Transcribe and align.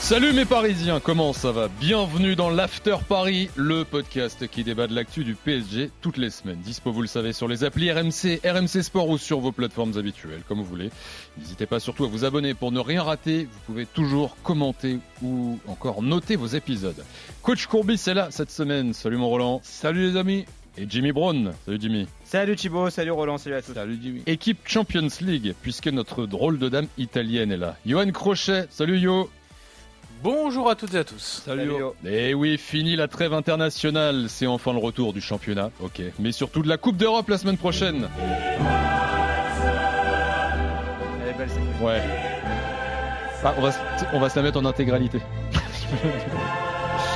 Salut 0.00 0.32
mes 0.32 0.44
Parisiens, 0.46 0.98
comment 0.98 1.32
ça 1.32 1.52
va? 1.52 1.68
Bienvenue 1.78 2.34
dans 2.34 2.50
l'After 2.50 2.96
Paris, 3.06 3.48
le 3.54 3.84
podcast 3.84 4.48
qui 4.48 4.64
débat 4.64 4.88
de 4.88 4.94
l'actu 4.94 5.22
du 5.22 5.34
PSG 5.36 5.90
toutes 6.00 6.16
les 6.16 6.30
semaines. 6.30 6.58
Dispo, 6.58 6.90
vous 6.90 7.02
le 7.02 7.06
savez, 7.06 7.32
sur 7.32 7.46
les 7.46 7.62
applis 7.62 7.92
RMC, 7.92 8.40
RMC 8.44 8.82
Sport 8.82 9.08
ou 9.08 9.18
sur 9.18 9.38
vos 9.38 9.52
plateformes 9.52 9.96
habituelles, 9.98 10.40
comme 10.48 10.58
vous 10.58 10.64
voulez. 10.64 10.90
N'hésitez 11.38 11.66
pas 11.66 11.78
surtout 11.78 12.06
à 12.06 12.08
vous 12.08 12.24
abonner 12.24 12.54
pour 12.54 12.72
ne 12.72 12.80
rien 12.80 13.04
rater. 13.04 13.44
Vous 13.44 13.58
pouvez 13.66 13.86
toujours 13.86 14.36
commenter 14.42 14.98
ou 15.22 15.60
encore 15.68 16.02
noter 16.02 16.34
vos 16.34 16.46
épisodes. 16.46 17.04
Coach 17.42 17.66
Courbis 17.66 18.02
est 18.08 18.14
là 18.14 18.28
cette 18.30 18.50
semaine. 18.50 18.94
Salut 18.94 19.18
mon 19.18 19.28
Roland. 19.28 19.60
Salut 19.62 20.10
les 20.10 20.16
amis. 20.16 20.44
Et 20.76 20.86
Jimmy 20.88 21.12
Brown. 21.12 21.52
Salut 21.66 21.78
Jimmy. 21.80 22.08
Salut 22.24 22.56
Thibaut, 22.56 22.90
salut 22.90 23.10
Roland, 23.12 23.38
salut 23.38 23.56
à 23.56 23.62
tous. 23.62 23.74
Salut 23.74 23.98
Jimmy. 24.02 24.22
Équipe 24.26 24.58
Champions 24.64 25.08
League, 25.20 25.54
puisque 25.62 25.88
notre 25.88 26.26
drôle 26.26 26.58
de 26.58 26.68
dame 26.68 26.86
italienne 26.98 27.52
est 27.52 27.58
là. 27.58 27.76
Johan 27.86 28.10
Crochet. 28.10 28.66
Salut 28.70 28.98
Yo. 28.98 29.30
Bonjour 30.22 30.68
à 30.68 30.74
toutes 30.74 30.92
et 30.94 30.98
à 30.98 31.04
tous. 31.04 31.42
Salut. 31.46 31.72
Et 32.04 32.34
oui, 32.34 32.58
fini 32.58 32.94
la 32.96 33.08
trêve 33.08 33.32
internationale. 33.32 34.26
C'est 34.28 34.46
enfin 34.46 34.72
le 34.72 34.78
retour 34.78 35.12
du 35.14 35.20
championnat. 35.20 35.70
Ok. 35.80 36.02
Mais 36.18 36.32
surtout 36.32 36.62
de 36.62 36.68
la 36.68 36.76
Coupe 36.76 36.96
d'Europe 36.96 37.28
la 37.28 37.38
semaine 37.38 37.56
prochaine. 37.56 38.08
Elle 41.22 41.28
est 41.28 41.38
belle 41.38 41.48
cette 41.48 41.58
musique. 41.62 41.80
Ouais. 41.82 42.02
Ah, 43.42 43.54
on, 43.56 43.62
va, 43.62 43.72
se- 43.72 43.78
on 44.12 44.20
va 44.20 44.28
se 44.28 44.36
la 44.36 44.42
mettre 44.42 44.58
en 44.60 44.64
intégralité. 44.66 45.20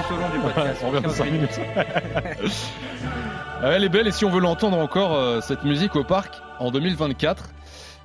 Tout 0.07 0.15
au 0.15 0.17
long 0.17 0.29
du 0.33 0.39
podcast. 0.39 0.81
on 0.83 0.89
revient 0.91 1.03
dans 1.03 1.09
aucun 1.11 1.17
5 1.19 1.25
bruit. 1.27 1.33
minutes. 1.33 1.61
Ah, 3.63 3.71
Elle 3.73 3.85
est 3.85 3.89
belle 3.89 4.07
et 4.07 4.13
si 4.13 4.25
on 4.27 4.31
veut 4.31 4.41
l'entendre 4.41 4.77
encore, 4.77 5.15
euh, 5.15 5.41
cette 5.41 5.65
musique 5.65 5.97
au 5.97 6.05
parc 6.05 6.35
en 6.59 6.71
2024, 6.71 7.49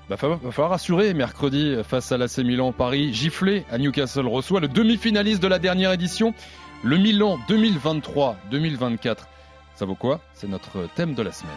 bah, 0.10 0.16
va, 0.20 0.28
va 0.36 0.52
falloir 0.52 0.74
assurer 0.74 1.14
mercredi 1.14 1.76
face 1.84 2.12
à 2.12 2.18
l'AC 2.18 2.40
Milan 2.40 2.72
Paris. 2.72 3.14
Giflé 3.14 3.66
à 3.70 3.78
Newcastle 3.78 4.26
reçoit 4.26 4.60
le 4.60 4.68
demi-finaliste 4.68 5.42
de 5.42 5.48
la 5.48 5.60
dernière 5.60 5.92
édition, 5.92 6.34
le 6.84 6.98
Milan 6.98 7.38
2023-2024. 7.48 9.18
Ça 9.76 9.86
vaut 9.86 9.96
quoi? 9.96 10.20
C'est 10.34 10.50
notre 10.50 10.88
thème 10.96 11.14
de 11.14 11.22
la 11.22 11.32
semaine. 11.32 11.54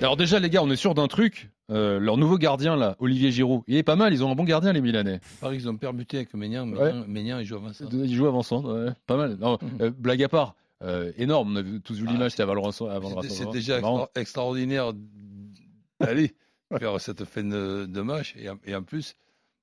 Alors 0.00 0.16
déjà 0.16 0.38
les 0.38 0.50
gars, 0.50 0.62
on 0.62 0.70
est 0.70 0.76
sûr 0.76 0.94
d'un 0.94 1.08
truc. 1.08 1.50
Euh, 1.68 1.98
leur 1.98 2.16
nouveau 2.16 2.38
gardien 2.38 2.76
là, 2.76 2.94
Olivier 3.00 3.32
Giroud, 3.32 3.62
il 3.66 3.76
est 3.76 3.82
pas 3.82 3.96
mal. 3.96 4.12
Ils 4.12 4.22
ont 4.22 4.30
un 4.30 4.36
bon 4.36 4.44
gardien 4.44 4.72
les 4.72 4.80
Milanais. 4.80 5.20
Paris, 5.40 5.56
ils 5.56 5.68
ont 5.68 5.76
permuté 5.76 6.18
avec 6.18 6.32
Ménian. 6.34 6.68
Ouais. 6.68 6.92
Ménian, 6.92 7.04
Ménian, 7.08 7.38
il 7.40 7.44
joue 7.44 7.56
avant 7.56 7.72
ça. 7.72 7.86
Il 7.90 8.14
joue 8.14 8.26
avant 8.26 8.42
ouais, 8.42 8.92
pas 9.06 9.16
mal. 9.16 9.36
Non, 9.40 9.58
euh, 9.80 9.90
blague 9.90 10.22
à 10.22 10.28
part, 10.28 10.54
euh, 10.82 11.12
énorme. 11.16 11.52
On 11.52 11.56
a 11.56 11.62
vu- 11.62 11.80
tous 11.80 11.94
vu 11.98 12.04
Ah, 12.08 12.12
l'image, 12.12 12.32
c'était 12.32 12.42
avant 12.90 13.08
le 13.22 13.28
C'est- 13.28 13.50
déjà 13.52 13.78
extra- 13.78 14.10
extraordinaire 14.14 14.92
d'aller 16.00 16.34
faire 16.78 17.00
cette 17.00 17.24
fin 17.24 17.44
de, 17.44 17.86
de 17.86 18.00
match. 18.02 18.34
Et 18.64 18.74
en 18.74 18.82
plus, 18.82 19.14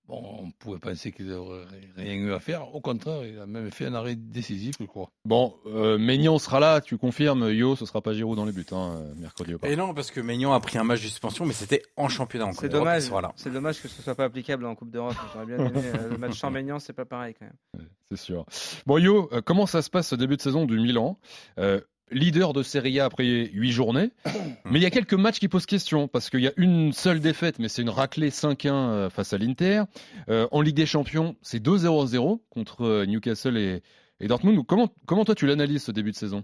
bon, 0.07 0.21
on 0.43 0.51
pouvait 0.51 0.79
penser 0.79 1.11
qu'il 1.11 1.27
n'aurait 1.27 1.65
rien 1.97 2.13
eu 2.13 2.33
à 2.33 2.39
faire. 2.39 2.73
Au 2.75 2.81
contraire, 2.81 3.25
il 3.25 3.39
a 3.39 3.45
même 3.45 3.71
fait 3.71 3.85
un 3.85 3.93
arrêt 3.93 4.15
décisif, 4.15 4.75
je 4.79 4.85
crois. 4.85 5.09
Bon, 5.25 5.55
euh, 5.65 5.97
Maignan 5.97 6.37
sera 6.39 6.59
là, 6.59 6.81
tu 6.81 6.97
confirmes, 6.97 7.49
Yo, 7.51 7.75
ce 7.75 7.85
sera 7.85 8.01
pas 8.01 8.13
Giroud 8.13 8.35
dans 8.35 8.45
les 8.45 8.51
buts, 8.51 8.65
hein, 8.71 9.03
mercredi 9.17 9.53
au 9.55 9.59
parc. 9.59 9.71
Et 9.71 9.75
non, 9.75 9.93
parce 9.93 10.11
que 10.11 10.19
Maignan 10.21 10.53
a 10.53 10.59
pris 10.59 10.77
un 10.77 10.83
match 10.83 11.01
de 11.01 11.07
suspension, 11.07 11.45
mais 11.45 11.53
c'était 11.53 11.81
en 11.97 12.09
championnat. 12.09 12.45
en 12.45 12.51
C'est 12.53 12.61
Coupe 12.61 12.69
d'Europe, 12.71 12.87
dommage. 12.87 13.31
C'est 13.35 13.51
dommage 13.51 13.81
que 13.81 13.87
ce 13.87 14.01
soit 14.01 14.15
pas 14.15 14.25
applicable 14.25 14.65
en 14.65 14.75
Coupe 14.75 14.91
d'Europe. 14.91 15.15
J'aurais 15.33 15.45
bien 15.45 15.57
aimé 15.57 15.81
euh, 15.95 16.09
le 16.09 16.17
match 16.17 16.37
sans 16.39 16.51
Maignan, 16.51 16.79
c'est 16.79 16.93
pas 16.93 17.05
pareil 17.05 17.33
quand 17.37 17.45
même. 17.45 17.87
C'est 18.09 18.17
sûr. 18.17 18.45
Bon, 18.85 18.97
Yo, 18.97 19.29
euh, 19.31 19.41
comment 19.43 19.65
ça 19.65 19.81
se 19.81 19.89
passe 19.89 20.09
ce 20.09 20.15
début 20.15 20.37
de 20.37 20.41
saison 20.41 20.65
du 20.65 20.79
Milan? 20.79 21.17
Euh, 21.57 21.79
Leader 22.11 22.53
de 22.53 22.63
Serie 22.63 22.99
A 22.99 23.05
après 23.05 23.25
8 23.25 23.71
journées, 23.71 24.11
mais 24.65 24.79
il 24.79 24.83
y 24.83 24.85
a 24.85 24.91
quelques 24.91 25.13
matchs 25.13 25.39
qui 25.39 25.47
posent 25.47 25.65
question 25.65 26.07
parce 26.07 26.29
qu'il 26.29 26.41
y 26.41 26.47
a 26.47 26.53
une 26.57 26.93
seule 26.93 27.19
défaite, 27.19 27.59
mais 27.59 27.69
c'est 27.69 27.81
une 27.81 27.89
raclée 27.89 28.29
5-1 28.29 28.69
euh, 28.69 29.09
face 29.09 29.33
à 29.33 29.37
l'Inter. 29.37 29.83
Euh, 30.29 30.47
en 30.51 30.61
Ligue 30.61 30.75
des 30.75 30.85
Champions, 30.85 31.35
c'est 31.41 31.63
2-0-0 31.63 32.39
contre 32.49 32.85
euh, 32.85 33.05
Newcastle 33.05 33.57
et, 33.57 33.81
et 34.19 34.27
Dortmund. 34.27 34.65
Comment, 34.65 34.89
comment 35.05 35.25
toi 35.25 35.35
tu 35.35 35.47
l'analyses 35.47 35.83
ce 35.83 35.91
début 35.91 36.11
de 36.11 36.17
saison? 36.17 36.43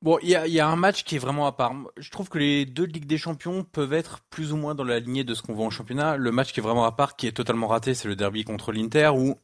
Bon, 0.00 0.18
il 0.22 0.28
y 0.28 0.36
a, 0.36 0.46
il 0.46 0.52
y 0.52 0.60
a 0.60 0.68
un 0.68 0.76
match 0.76 1.02
qui 1.02 1.16
est 1.16 1.18
vraiment 1.18 1.46
à 1.46 1.52
part. 1.52 1.74
Je 1.96 2.10
trouve 2.10 2.28
que 2.28 2.38
les 2.38 2.64
deux 2.66 2.86
de 2.86 2.92
Ligue 2.92 3.06
des 3.06 3.18
Champions 3.18 3.64
peuvent 3.64 3.92
être 3.92 4.20
plus 4.30 4.52
ou 4.52 4.56
moins 4.56 4.76
dans 4.76 4.84
la 4.84 5.00
lignée 5.00 5.24
de 5.24 5.34
ce 5.34 5.42
qu'on 5.42 5.54
voit 5.54 5.66
en 5.66 5.70
championnat. 5.70 6.16
Le 6.16 6.30
match 6.30 6.52
qui 6.52 6.60
est 6.60 6.62
vraiment 6.62 6.84
à 6.84 6.92
part, 6.92 7.16
qui 7.16 7.26
est 7.26 7.32
totalement 7.32 7.66
raté, 7.66 7.94
c'est 7.94 8.06
le 8.06 8.14
derby 8.14 8.44
contre 8.44 8.70
l'Inter, 8.70 9.10
où 9.16 9.34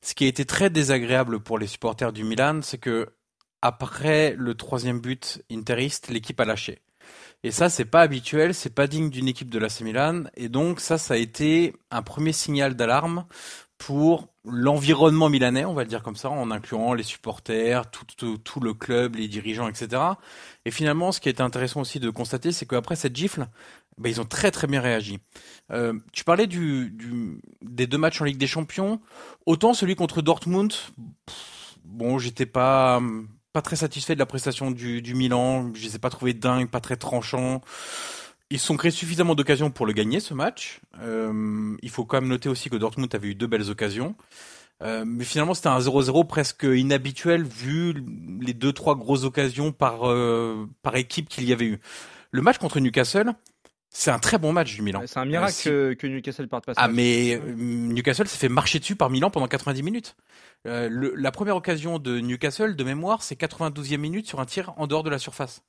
ce 0.00 0.14
qui 0.14 0.24
a 0.24 0.28
été 0.28 0.46
très 0.46 0.70
désagréable 0.70 1.40
pour 1.40 1.58
les 1.58 1.66
supporters 1.66 2.12
du 2.12 2.24
Milan, 2.24 2.60
c'est 2.62 2.78
que 2.78 3.10
après 3.62 4.34
le 4.36 4.54
troisième 4.54 5.00
but 5.00 5.42
interiste, 5.50 6.08
l'équipe 6.08 6.38
a 6.40 6.44
lâché. 6.44 6.80
Et 7.44 7.50
ça, 7.50 7.68
c'est 7.68 7.84
pas 7.84 8.02
habituel, 8.02 8.54
c'est 8.54 8.74
pas 8.74 8.86
digne 8.86 9.10
d'une 9.10 9.26
équipe 9.26 9.50
de 9.50 9.58
l'AC 9.58 9.80
Milan. 9.80 10.24
Et 10.36 10.48
donc, 10.48 10.78
ça, 10.78 10.96
ça 10.96 11.14
a 11.14 11.16
été 11.16 11.74
un 11.90 12.02
premier 12.02 12.32
signal 12.32 12.76
d'alarme 12.76 13.24
pour 13.78 14.28
l'environnement 14.44 15.28
milanais, 15.28 15.64
on 15.64 15.74
va 15.74 15.82
le 15.82 15.88
dire 15.88 16.04
comme 16.04 16.14
ça, 16.14 16.30
en 16.30 16.52
incluant 16.52 16.94
les 16.94 17.02
supporters, 17.02 17.90
tout, 17.90 18.60
le 18.60 18.74
club, 18.74 19.16
les 19.16 19.26
dirigeants, 19.26 19.68
etc. 19.68 20.00
Et 20.64 20.70
finalement, 20.70 21.10
ce 21.10 21.20
qui 21.20 21.28
est 21.28 21.40
intéressant 21.40 21.80
aussi 21.80 21.98
de 21.98 22.08
constater, 22.10 22.52
c'est 22.52 22.64
qu'après 22.64 22.94
cette 22.94 23.16
gifle, 23.16 23.48
ben, 23.98 24.08
ils 24.08 24.20
ont 24.20 24.24
très 24.24 24.52
très 24.52 24.68
bien 24.68 24.80
réagi. 24.80 25.18
Euh, 25.72 25.94
tu 26.12 26.22
parlais 26.22 26.46
du, 26.46 26.90
du, 26.90 27.40
des 27.60 27.88
deux 27.88 27.98
matchs 27.98 28.20
en 28.20 28.24
Ligue 28.24 28.38
des 28.38 28.46
Champions. 28.46 29.00
Autant 29.46 29.74
celui 29.74 29.96
contre 29.96 30.22
Dortmund, 30.22 30.72
bon, 31.84 32.18
j'étais 32.18 32.46
pas 32.46 33.00
pas 33.52 33.62
très 33.62 33.76
satisfait 33.76 34.14
de 34.14 34.18
la 34.18 34.26
prestation 34.26 34.70
du, 34.70 35.14
Milan. 35.14 35.70
Je 35.74 35.82
les 35.82 35.96
ai 35.96 35.98
pas 35.98 36.10
trouvés 36.10 36.34
dingues, 36.34 36.68
pas 36.68 36.80
très 36.80 36.96
tranchants. 36.96 37.60
Ils 38.50 38.58
se 38.58 38.66
sont 38.66 38.76
créés 38.76 38.90
suffisamment 38.90 39.34
d'occasions 39.34 39.70
pour 39.70 39.86
le 39.86 39.92
gagner 39.92 40.20
ce 40.20 40.34
match. 40.34 40.80
Euh, 41.00 41.76
il 41.82 41.90
faut 41.90 42.04
quand 42.04 42.20
même 42.20 42.28
noter 42.28 42.48
aussi 42.48 42.68
que 42.68 42.76
Dortmund 42.76 43.14
avait 43.14 43.28
eu 43.28 43.34
deux 43.34 43.46
belles 43.46 43.70
occasions. 43.70 44.14
Euh, 44.82 45.04
mais 45.06 45.24
finalement, 45.24 45.54
c'était 45.54 45.68
un 45.68 45.78
0-0 45.78 46.26
presque 46.26 46.64
inhabituel 46.64 47.44
vu 47.44 48.04
les 48.40 48.52
deux 48.52 48.72
trois 48.72 48.96
grosses 48.96 49.24
occasions 49.24 49.70
par 49.72 50.08
euh, 50.08 50.68
par 50.82 50.96
équipe 50.96 51.28
qu'il 51.28 51.44
y 51.44 51.52
avait 51.52 51.66
eu. 51.66 51.80
Le 52.30 52.42
match 52.42 52.58
contre 52.58 52.80
Newcastle, 52.80 53.34
c'est 53.92 54.10
un 54.10 54.18
très 54.18 54.38
bon 54.38 54.52
match 54.52 54.74
du 54.74 54.82
Milan. 54.82 55.02
C'est 55.06 55.18
un 55.18 55.24
miracle 55.24 55.52
Euh, 55.52 55.52
si- 55.54 55.64
que, 55.68 55.94
que 55.94 56.06
Newcastle 56.06 56.48
parte 56.48 56.64
pas. 56.66 56.72
ah 56.76 56.88
mais 56.88 57.34
euh, 57.36 57.54
Newcastle 57.56 58.26
s'est 58.26 58.38
fait 58.38 58.48
marcher 58.48 58.78
dessus 58.78 58.96
par 58.96 59.10
Milan 59.10 59.30
pendant 59.30 59.48
90 59.48 59.82
minutes. 59.82 60.16
Euh, 60.66 60.88
le- 60.88 61.14
la 61.16 61.30
première 61.32 61.56
occasion 61.56 61.98
de 61.98 62.18
Newcastle, 62.20 62.74
de 62.76 62.84
mémoire, 62.84 63.22
c'est 63.22 63.34
92e 63.38 63.98
minute 63.98 64.26
sur 64.26 64.40
un 64.40 64.46
tir 64.46 64.72
en 64.76 64.86
dehors 64.86 65.02
de 65.02 65.10
la 65.10 65.18
surface. 65.18 65.62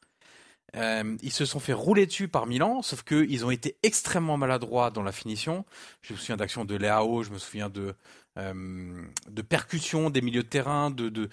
Euh, 0.76 1.18
ils 1.22 1.32
se 1.32 1.46
sont 1.46 1.60
fait 1.60 1.74
rouler 1.74 2.06
dessus 2.08 2.28
par 2.28 2.48
Milan, 2.48 2.82
sauf 2.82 3.04
que 3.04 3.26
ils 3.30 3.46
ont 3.46 3.52
été 3.52 3.76
extrêmement 3.84 4.38
maladroits 4.38 4.90
dans 4.90 5.04
la 5.04 5.12
finition. 5.12 5.66
Je 6.02 6.14
me 6.14 6.18
souviens 6.18 6.38
d'actions 6.38 6.66
de 6.66 6.76
Leao, 6.76 7.22
je 7.24 7.30
me 7.30 7.38
souviens 7.38 7.70
de 7.70 7.94
euh, 8.40 9.04
de 9.30 9.42
percussions 9.44 10.10
des 10.10 10.22
milieux 10.22 10.42
de 10.42 10.48
terrain, 10.48 10.90
de, 10.90 11.10
de 11.10 11.30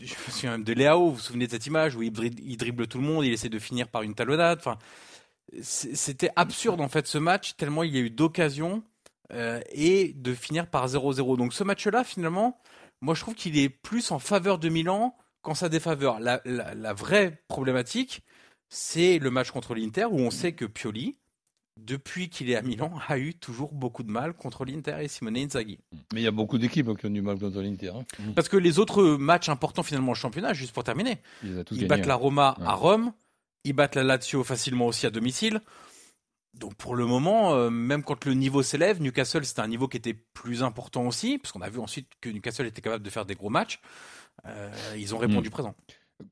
je 0.00 0.14
me 0.14 0.30
souviens 0.32 0.52
même 0.52 0.64
de 0.64 0.72
Leao. 0.72 1.08
Vous 1.10 1.14
vous 1.16 1.20
souvenez 1.20 1.46
de 1.46 1.50
cette 1.50 1.66
image 1.66 1.94
où 1.96 2.02
il, 2.02 2.10
dri- 2.12 2.34
il 2.42 2.56
dribble 2.56 2.86
tout 2.86 2.98
le 2.98 3.04
monde, 3.04 3.24
il 3.26 3.32
essaie 3.32 3.50
de 3.50 3.58
finir 3.58 3.88
par 3.88 4.02
une 4.02 4.14
talonnade. 4.14 4.58
Enfin, 4.60 4.78
c'était 5.62 6.30
absurde 6.36 6.80
en 6.80 6.88
fait 6.88 7.06
ce 7.06 7.18
match 7.18 7.56
tellement 7.56 7.82
il 7.82 7.94
y 7.94 7.98
a 7.98 8.00
eu 8.00 8.10
d'occasions 8.10 8.82
euh, 9.32 9.60
et 9.72 10.12
de 10.14 10.34
finir 10.34 10.66
par 10.68 10.86
0-0. 10.88 11.36
Donc 11.36 11.52
ce 11.52 11.64
match-là, 11.64 12.04
finalement, 12.04 12.58
moi 13.00 13.14
je 13.14 13.20
trouve 13.20 13.34
qu'il 13.34 13.58
est 13.58 13.68
plus 13.68 14.10
en 14.10 14.18
faveur 14.18 14.58
de 14.58 14.68
Milan 14.68 15.16
qu'en 15.42 15.54
sa 15.54 15.68
défaveur. 15.68 16.20
La, 16.20 16.40
la, 16.44 16.74
la 16.74 16.92
vraie 16.94 17.42
problématique, 17.48 18.22
c'est 18.68 19.18
le 19.18 19.30
match 19.30 19.50
contre 19.50 19.74
l'Inter 19.74 20.06
où 20.10 20.18
on 20.18 20.30
sait 20.30 20.52
que 20.52 20.64
Pioli, 20.64 21.16
depuis 21.76 22.28
qu'il 22.28 22.50
est 22.50 22.56
à 22.56 22.62
Milan, 22.62 22.92
a 23.06 23.18
eu 23.18 23.34
toujours 23.34 23.72
beaucoup 23.72 24.02
de 24.02 24.10
mal 24.10 24.34
contre 24.34 24.64
l'Inter 24.64 24.96
et 25.00 25.08
Simone 25.08 25.36
Inzaghi. 25.36 25.78
Mais 26.12 26.20
il 26.20 26.24
y 26.24 26.26
a 26.26 26.30
beaucoup 26.32 26.58
d'équipes 26.58 26.96
qui 26.98 27.06
ont 27.06 27.10
du 27.10 27.22
mal 27.22 27.38
contre 27.38 27.60
l'Inter. 27.62 27.90
hein. 27.94 28.04
Parce 28.34 28.48
que 28.48 28.56
les 28.56 28.78
autres 28.80 29.04
matchs 29.16 29.48
importants 29.48 29.84
finalement 29.84 30.12
au 30.12 30.16
championnat, 30.16 30.54
juste 30.54 30.72
pour 30.72 30.82
terminer, 30.84 31.18
ils 31.70 31.86
battent 31.86 32.06
la 32.06 32.14
hein. 32.14 32.16
Roma 32.16 32.56
Ouais. 32.58 32.66
à 32.66 32.72
Rome 32.72 33.12
Ils 33.64 33.72
battent 33.72 33.94
la 33.96 34.04
Lazio 34.04 34.44
facilement 34.44 34.86
aussi 34.86 35.06
à 35.06 35.10
domicile. 35.10 35.60
Donc 36.54 36.74
pour 36.76 36.96
le 36.96 37.06
moment, 37.06 37.54
euh, 37.54 37.70
même 37.70 38.02
quand 38.02 38.24
le 38.24 38.34
niveau 38.34 38.62
s'élève, 38.62 39.00
Newcastle 39.02 39.44
c'était 39.44 39.60
un 39.60 39.68
niveau 39.68 39.86
qui 39.86 39.96
était 39.98 40.14
plus 40.14 40.62
important 40.62 41.06
aussi, 41.06 41.38
parce 41.38 41.52
qu'on 41.52 41.60
a 41.60 41.68
vu 41.70 41.78
ensuite 41.78 42.08
que 42.20 42.28
Newcastle 42.30 42.66
était 42.66 42.80
capable 42.80 43.04
de 43.04 43.10
faire 43.10 43.26
des 43.26 43.34
gros 43.34 43.50
matchs. 43.50 43.80
Euh, 44.46 44.70
ils 44.96 45.14
ont 45.14 45.18
répondu 45.18 45.48
Mm. 45.48 45.52
présent. 45.52 45.74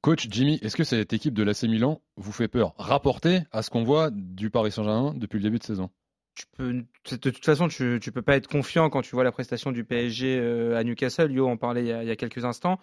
Coach 0.01 0.27
Jimmy, 0.31 0.59
est-ce 0.63 0.75
que 0.77 0.83
cette 0.83 1.13
équipe 1.13 1.35
de 1.35 1.45
l'AC 1.45 1.63
Milan 1.65 2.01
vous 2.17 2.33
fait 2.33 2.49
peur 2.49 2.75
Rapporté 2.77 3.43
à 3.53 3.63
ce 3.63 3.71
qu'on 3.71 3.85
voit 3.85 4.11
du 4.11 4.51
Paris 4.51 4.73
Saint-Germain 4.73 5.15
depuis 5.15 5.37
le 5.37 5.43
début 5.45 5.59
de 5.59 5.65
saison? 5.65 5.91
tu 6.35 6.45
peux, 6.55 6.73
de 6.73 7.17
toute 7.31 7.45
façon, 7.45 7.67
tu, 7.69 7.99
tu 8.03 8.13
peux 8.13 8.21
pas 8.21 8.37
être 8.37 8.47
confiant 8.49 8.91
quand 8.91 9.01
tu 9.01 9.15
vois 9.15 9.25
la 9.25 9.33
prestation 9.33 9.73
du 9.73 9.85
PSG 9.85 10.39
euh, 10.39 10.77
à 10.77 10.85
Newcastle. 10.85 11.33
Yo 11.33 11.49
en 11.49 11.57
parlait 11.57 11.81
il 11.83 11.87
y 11.87 11.93
a, 11.93 12.03
il 12.03 12.09
y 12.09 12.11
a 12.11 12.17
quelques 12.17 12.45
instants. 12.45 12.79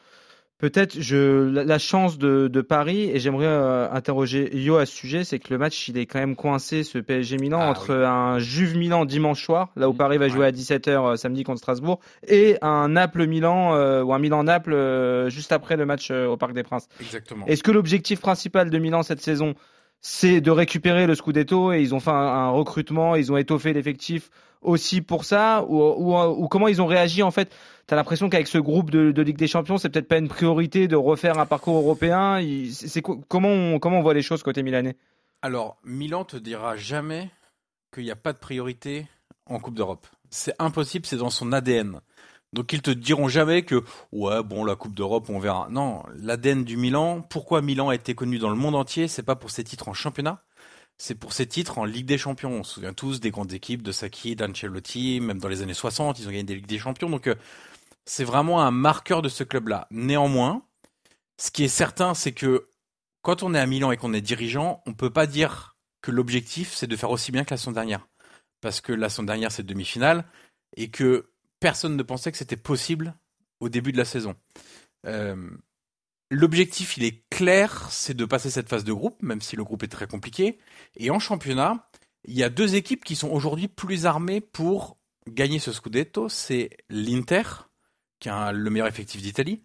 Peut-être 0.63 0.97
je 0.97 1.49
la, 1.49 1.65
la 1.65 1.77
chance 1.77 2.17
de, 2.17 2.47
de 2.47 2.61
Paris 2.61 3.09
et 3.13 3.19
j'aimerais 3.19 3.47
euh, 3.47 3.91
interroger 3.91 4.49
Yo 4.55 4.77
à 4.77 4.85
ce 4.85 4.95
sujet, 4.95 5.25
c'est 5.25 5.37
que 5.37 5.53
le 5.53 5.57
match 5.57 5.89
il 5.89 5.97
est 5.97 6.05
quand 6.05 6.19
même 6.19 6.37
coincé 6.37 6.83
ce 6.83 6.99
PSG 6.99 7.35
Milan 7.35 7.59
Ah 7.61 7.69
entre 7.69 7.93
un 7.93 8.39
Juve 8.39 8.77
Milan 8.77 9.03
dimanche 9.03 9.43
soir, 9.43 9.71
là 9.75 9.89
où 9.89 9.93
Mm, 9.93 9.97
Paris 9.97 10.17
va 10.19 10.29
jouer 10.29 10.39
ouais. 10.39 10.45
à 10.47 10.51
17h 10.51 11.17
samedi 11.17 11.43
contre 11.43 11.59
Strasbourg, 11.59 11.99
et 12.29 12.55
un 12.61 12.87
Naples 12.87 13.27
Milan 13.27 13.75
euh, 13.75 14.03
ou 14.03 14.13
un 14.13 14.19
Milan 14.19 14.45
Naples 14.45 14.71
euh, 14.71 15.29
juste 15.29 15.51
après 15.51 15.75
le 15.75 15.85
match 15.85 16.11
euh, 16.11 16.27
au 16.27 16.37
Parc 16.37 16.53
des 16.53 16.63
Princes. 16.63 16.87
Exactement. 17.01 17.45
Est-ce 17.45 17.61
que 17.61 17.71
l'objectif 17.71 18.21
principal 18.21 18.69
de 18.69 18.77
Milan 18.77 19.03
cette 19.03 19.21
saison, 19.21 19.55
c'est 20.05 20.41
de 20.41 20.51
récupérer 20.51 21.07
le 21.07 21.15
Scudetto 21.15 21.71
et 21.71 21.81
ils 21.81 21.95
ont 21.95 22.01
fait 22.01 22.11
un, 22.11 22.49
recrutement, 22.49 23.15
ils 23.15 23.31
ont 23.31 23.37
étoffé 23.37 23.71
l'effectif 23.71 24.29
aussi 24.61 25.01
pour 25.01 25.23
ça 25.23 25.65
ou, 25.67 26.47
comment 26.49 26.67
ils 26.67 26.81
ont 26.81 26.85
réagi 26.85 27.23
en 27.23 27.31
fait? 27.31 27.55
T'as 27.87 27.95
l'impression 27.95 28.29
qu'avec 28.29 28.47
ce 28.47 28.57
groupe 28.57 28.91
de, 28.91 29.21
Ligue 29.21 29.37
des 29.37 29.47
Champions, 29.47 29.77
c'est 29.77 29.89
peut-être 29.89 30.09
pas 30.09 30.17
une 30.17 30.27
priorité 30.27 30.89
de 30.89 30.97
refaire 30.97 31.39
un 31.39 31.45
parcours 31.45 31.77
européen? 31.77 32.39
Comment 33.29 33.47
on, 33.49 33.79
comment 33.79 33.99
on 33.99 34.01
voit 34.01 34.13
les 34.13 34.21
choses 34.21 34.43
côté 34.43 34.61
milanais? 34.61 34.97
Alors, 35.41 35.77
Milan 35.85 36.25
te 36.25 36.37
dira 36.37 36.75
jamais 36.75 37.29
qu'il 37.93 38.03
n'y 38.03 38.11
a 38.11 38.17
pas 38.17 38.33
de 38.33 38.37
priorité 38.37 39.07
en 39.45 39.59
Coupe 39.59 39.75
d'Europe. 39.75 40.07
C'est 40.29 40.55
impossible, 40.59 41.05
c'est 41.05 41.17
dans 41.17 41.29
son 41.29 41.53
ADN. 41.53 42.01
Donc 42.53 42.71
ils 42.71 42.81
te 42.81 42.91
diront 42.91 43.27
jamais 43.27 43.63
que 43.63 43.83
ouais 44.11 44.43
bon 44.43 44.63
la 44.63 44.75
Coupe 44.75 44.93
d'Europe 44.93 45.29
on 45.29 45.39
verra. 45.39 45.67
Non, 45.71 46.03
l'ADN 46.15 46.63
du 46.63 46.77
Milan, 46.77 47.21
pourquoi 47.21 47.61
Milan 47.61 47.89
a 47.89 47.95
été 47.95 48.13
connu 48.15 48.37
dans 48.37 48.49
le 48.49 48.55
monde 48.55 48.75
entier, 48.75 49.07
c'est 49.07 49.23
pas 49.23 49.35
pour 49.35 49.49
ses 49.49 49.63
titres 49.63 49.89
en 49.89 49.93
championnat, 49.93 50.43
c'est 50.97 51.15
pour 51.15 51.33
ses 51.33 51.47
titres 51.47 51.79
en 51.79 51.85
Ligue 51.85 52.05
des 52.05 52.19
Champions. 52.19 52.51
On 52.51 52.63
se 52.63 52.75
souvient 52.75 52.93
tous 52.93 53.19
des 53.19 53.31
grandes 53.31 53.53
équipes 53.53 53.81
de 53.81 53.91
Sacchi, 53.91 54.35
d'Ancelotti, 54.35 55.19
même 55.19 55.39
dans 55.39 55.47
les 55.47 55.63
années 55.63 55.73
60, 55.73 56.19
ils 56.19 56.27
ont 56.27 56.31
gagné 56.31 56.43
des 56.43 56.55
Ligues 56.55 56.67
des 56.67 56.79
Champions. 56.79 57.09
Donc 57.09 57.27
euh, 57.27 57.35
c'est 58.05 58.23
vraiment 58.23 58.61
un 58.61 58.71
marqueur 58.71 59.21
de 59.23 59.29
ce 59.29 59.43
club-là. 59.43 59.87
Néanmoins, 59.89 60.63
ce 61.41 61.49
qui 61.49 61.63
est 61.63 61.67
certain, 61.67 62.13
c'est 62.13 62.33
que 62.33 62.67
quand 63.23 63.41
on 63.41 63.55
est 63.55 63.59
à 63.59 63.65
Milan 63.65 63.91
et 63.91 63.97
qu'on 63.97 64.13
est 64.13 64.21
dirigeant, 64.21 64.83
on 64.85 64.93
peut 64.93 65.09
pas 65.09 65.25
dire 65.25 65.75
que 66.01 66.11
l'objectif 66.11 66.73
c'est 66.73 66.87
de 66.87 66.95
faire 66.95 67.09
aussi 67.09 67.31
bien 67.31 67.45
que 67.45 67.53
la 67.53 67.57
saison 67.57 67.71
dernière, 67.71 68.07
parce 68.61 68.79
que 68.79 68.93
la 68.93 69.09
saison 69.09 69.23
dernière 69.23 69.51
c'est 69.51 69.63
demi-finale 69.63 70.25
et 70.75 70.89
que 70.89 71.32
personne 71.63 71.95
ne 71.95 72.03
pensait 72.03 72.29
que 72.29 72.37
c'était 72.37 72.57
possible 72.57 73.15
au 73.61 73.69
début 73.69 73.93
de 73.93 73.97
la 73.97 74.03
saison. 74.03 74.35
Euh, 75.07 75.49
L'objectif, 76.29 76.97
il 76.97 77.05
est 77.05 77.23
clair, 77.29 77.87
c'est 77.89 78.15
de 78.15 78.25
passer 78.25 78.49
cette 78.49 78.67
phase 78.67 78.83
de 78.83 78.91
groupe, 78.91 79.21
même 79.21 79.39
si 79.39 79.55
le 79.55 79.63
groupe 79.63 79.83
est 79.83 79.87
très 79.87 80.07
compliqué. 80.07 80.57
Et 80.97 81.09
en 81.09 81.19
championnat, 81.19 81.87
il 82.25 82.33
y 82.33 82.43
a 82.43 82.49
deux 82.49 82.75
équipes 82.75 83.05
qui 83.05 83.15
sont 83.15 83.29
aujourd'hui 83.29 83.69
plus 83.69 84.05
armées 84.05 84.41
pour 84.41 84.97
gagner 85.29 85.59
ce 85.59 85.71
scudetto. 85.71 86.27
C'est 86.27 86.71
l'Inter, 86.89 87.43
qui 88.19 88.27
a 88.27 88.51
le 88.51 88.69
meilleur 88.69 88.87
effectif 88.87 89.21
d'Italie, 89.21 89.63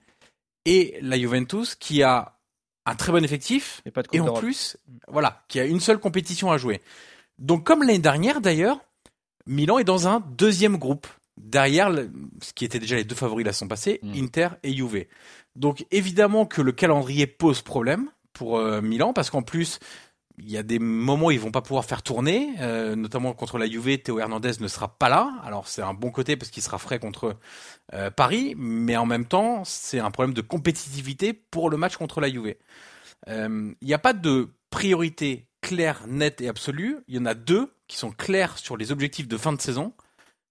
et 0.66 0.98
la 1.02 1.18
Juventus, 1.18 1.74
qui 1.74 2.04
a 2.04 2.38
un 2.86 2.94
très 2.94 3.10
bon 3.10 3.24
effectif, 3.24 3.82
Et 3.86 3.90
pas 3.90 4.02
de 4.02 4.08
Coupe 4.08 4.16
et 4.16 4.20
en 4.20 4.34
plus, 4.34 4.76
voilà, 5.08 5.42
qui 5.48 5.58
a 5.58 5.64
une 5.64 5.80
seule 5.80 5.98
compétition 5.98 6.52
à 6.52 6.58
jouer. 6.58 6.80
Donc, 7.38 7.66
comme 7.66 7.80
l'année 7.80 7.98
dernière 7.98 8.40
d'ailleurs, 8.40 8.78
Milan 9.46 9.78
est 9.78 9.84
dans 9.84 10.06
un 10.06 10.20
deuxième 10.20 10.76
groupe. 10.76 11.08
Derrière, 11.38 11.90
ce 12.43 12.52
qui 12.52 12.64
était 12.64 12.79
déjà 12.79 12.96
les 12.96 13.05
deux 13.05 13.14
favoris 13.14 13.46
la 13.46 13.52
saison 13.52 13.69
passée, 13.69 14.00
Mm. 14.02 14.25
Inter 14.25 14.49
et 14.62 14.75
Juve. 14.75 15.06
Donc, 15.56 15.87
évidemment 15.90 16.46
que 16.46 16.62
le 16.62 16.73
calendrier 16.73 17.26
pose 17.26 17.62
problème 17.62 18.11
pour 18.32 18.58
euh, 18.58 18.81
Milan, 18.81 19.12
parce 19.12 19.31
qu'en 19.31 19.43
plus, 19.43 19.79
il 20.38 20.50
y 20.50 20.56
a 20.56 20.62
des 20.62 20.79
moments 20.79 21.26
où 21.26 21.31
ils 21.31 21.40
vont 21.40 21.50
pas 21.50 21.62
pouvoir 21.62 21.85
faire 21.85 22.02
tourner, 22.02 22.55
euh, 22.61 22.94
notamment 22.94 23.32
contre 23.32 23.58
la 23.58 23.67
Juve, 23.67 23.99
Théo 23.99 24.20
Hernandez 24.20 24.52
ne 24.61 24.69
sera 24.69 24.96
pas 24.96 25.08
là. 25.08 25.32
Alors 25.43 25.67
c'est 25.67 25.82
un 25.82 25.94
bon 25.94 26.12
côté 26.12 26.37
parce 26.37 26.52
qu'il 26.52 26.62
sera 26.62 26.79
frais 26.79 27.00
contre 27.00 27.37
euh, 27.93 28.11
Paris, 28.12 28.55
mais 28.56 28.96
en 28.96 29.05
même 29.05 29.25
temps 29.25 29.64
c'est 29.64 29.99
un 29.99 30.12
problème 30.12 30.34
de 30.34 30.41
compétitivité 30.41 31.32
pour 31.32 31.70
le 31.70 31.76
match 31.76 31.96
contre 31.96 32.20
la 32.20 32.31
Juve. 32.31 32.55
Il 33.26 33.75
n'y 33.82 33.94
a 33.94 33.99
pas 33.99 34.12
de 34.12 34.49
priorité 34.70 35.49
claire, 35.61 36.02
nette 36.06 36.41
et 36.41 36.49
absolue. 36.49 36.99
Il 37.08 37.17
y 37.17 37.19
en 37.19 37.26
a 37.26 37.34
deux 37.34 37.75
qui 37.88 37.96
sont 37.96 38.12
clairs 38.12 38.58
sur 38.58 38.76
les 38.76 38.93
objectifs 38.93 39.26
de 39.26 39.37
fin 39.37 39.52
de 39.52 39.61
saison. 39.61 39.93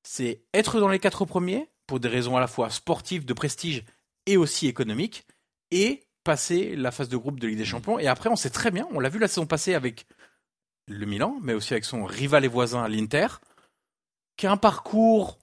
C'est 0.03 0.43
être 0.53 0.79
dans 0.79 0.87
les 0.87 0.99
quatre 0.99 1.25
premiers 1.25 1.69
pour 1.85 1.99
des 1.99 2.07
raisons 2.07 2.37
à 2.37 2.39
la 2.39 2.47
fois 2.47 2.69
sportives, 2.69 3.25
de 3.25 3.33
prestige 3.33 3.83
et 4.25 4.37
aussi 4.37 4.67
économiques, 4.67 5.25
et 5.71 6.03
passer 6.23 6.75
la 6.75 6.91
phase 6.91 7.09
de 7.09 7.17
groupe 7.17 7.39
de 7.39 7.47
Ligue 7.47 7.57
des 7.57 7.65
Champions. 7.65 7.99
Et 7.99 8.07
après, 8.07 8.29
on 8.29 8.35
sait 8.35 8.49
très 8.49 8.71
bien, 8.71 8.87
on 8.91 8.99
l'a 8.99 9.09
vu 9.09 9.19
la 9.19 9.27
saison 9.27 9.45
passée 9.45 9.73
avec 9.73 10.05
le 10.87 11.05
Milan, 11.05 11.37
mais 11.41 11.53
aussi 11.53 11.73
avec 11.73 11.85
son 11.85 12.05
rival 12.05 12.45
et 12.45 12.49
voisin 12.49 12.87
l'Inter, 12.87 13.27
qui 14.35 14.47
a 14.47 14.51
un 14.51 14.57
parcours 14.57 15.39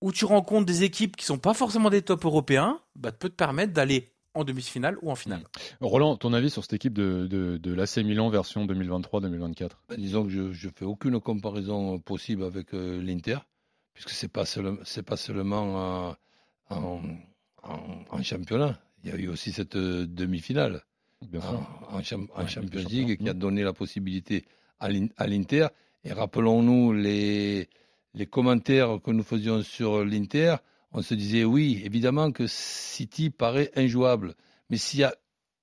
où 0.00 0.12
tu 0.12 0.24
rencontres 0.24 0.66
des 0.66 0.84
équipes 0.84 1.16
qui 1.16 1.24
sont 1.24 1.38
pas 1.38 1.54
forcément 1.54 1.90
des 1.90 2.02
tops 2.02 2.24
européens, 2.24 2.80
bah, 2.94 3.12
peut 3.12 3.28
te 3.28 3.34
permettre 3.34 3.72
d'aller 3.72 4.12
en 4.34 4.44
demi-finale 4.44 4.96
ou 5.02 5.10
en 5.10 5.16
finale. 5.16 5.42
Roland, 5.80 6.16
ton 6.16 6.32
avis 6.32 6.50
sur 6.50 6.62
cette 6.62 6.74
équipe 6.74 6.92
de, 6.92 7.26
de, 7.26 7.56
de 7.56 7.74
l'AC 7.74 7.96
Milan 7.98 8.28
version 8.30 8.66
2023-2024 8.66 9.70
Ben, 9.88 9.96
disons 9.96 10.24
que 10.24 10.30
je 10.30 10.42
ne 10.42 10.72
fais 10.72 10.84
aucune 10.84 11.20
comparaison 11.20 11.98
possible 11.98 12.44
avec 12.44 12.74
euh, 12.74 13.02
l'Inter, 13.02 13.38
puisque 13.98 14.10
ce 14.10 14.26
n'est 14.26 14.30
pas, 14.30 14.44
seul- 14.44 14.78
pas 15.04 15.16
seulement 15.16 16.12
en, 16.70 17.00
en- 17.64 18.04
en 18.10 18.22
championnat. 18.22 18.78
Il 19.02 19.10
y 19.10 19.12
a 19.12 19.16
eu 19.16 19.26
aussi 19.28 19.50
cette 19.52 19.74
euh, 19.74 20.06
demi-finale 20.06 20.82
Bien 21.22 21.40
en, 21.40 21.96
Ouais, 21.96 22.04
Champions 22.04 22.84
League 22.88 23.18
qui 23.18 23.28
a 23.28 23.34
donné 23.34 23.64
la 23.64 23.72
possibilité 23.72 24.44
à 24.78 24.88
l'In- 24.88 25.08
à 25.16 25.26
l'Inter. 25.26 25.66
Et 26.04 26.12
rappelons-nous 26.12 26.92
les, 26.92 27.68
les 28.14 28.26
commentaires 28.26 29.00
que 29.02 29.10
nous 29.10 29.24
faisions 29.24 29.62
sur 29.64 30.04
l'Inter. 30.04 30.54
On 30.92 31.02
se 31.02 31.14
disait 31.14 31.42
oui, 31.44 31.82
évidemment 31.84 32.30
que 32.30 32.46
City 32.46 33.30
paraît 33.30 33.72
injouable. 33.74 34.34
Mais 34.70 34.76
s'il 34.76 35.00
y 35.00 35.04
a 35.04 35.14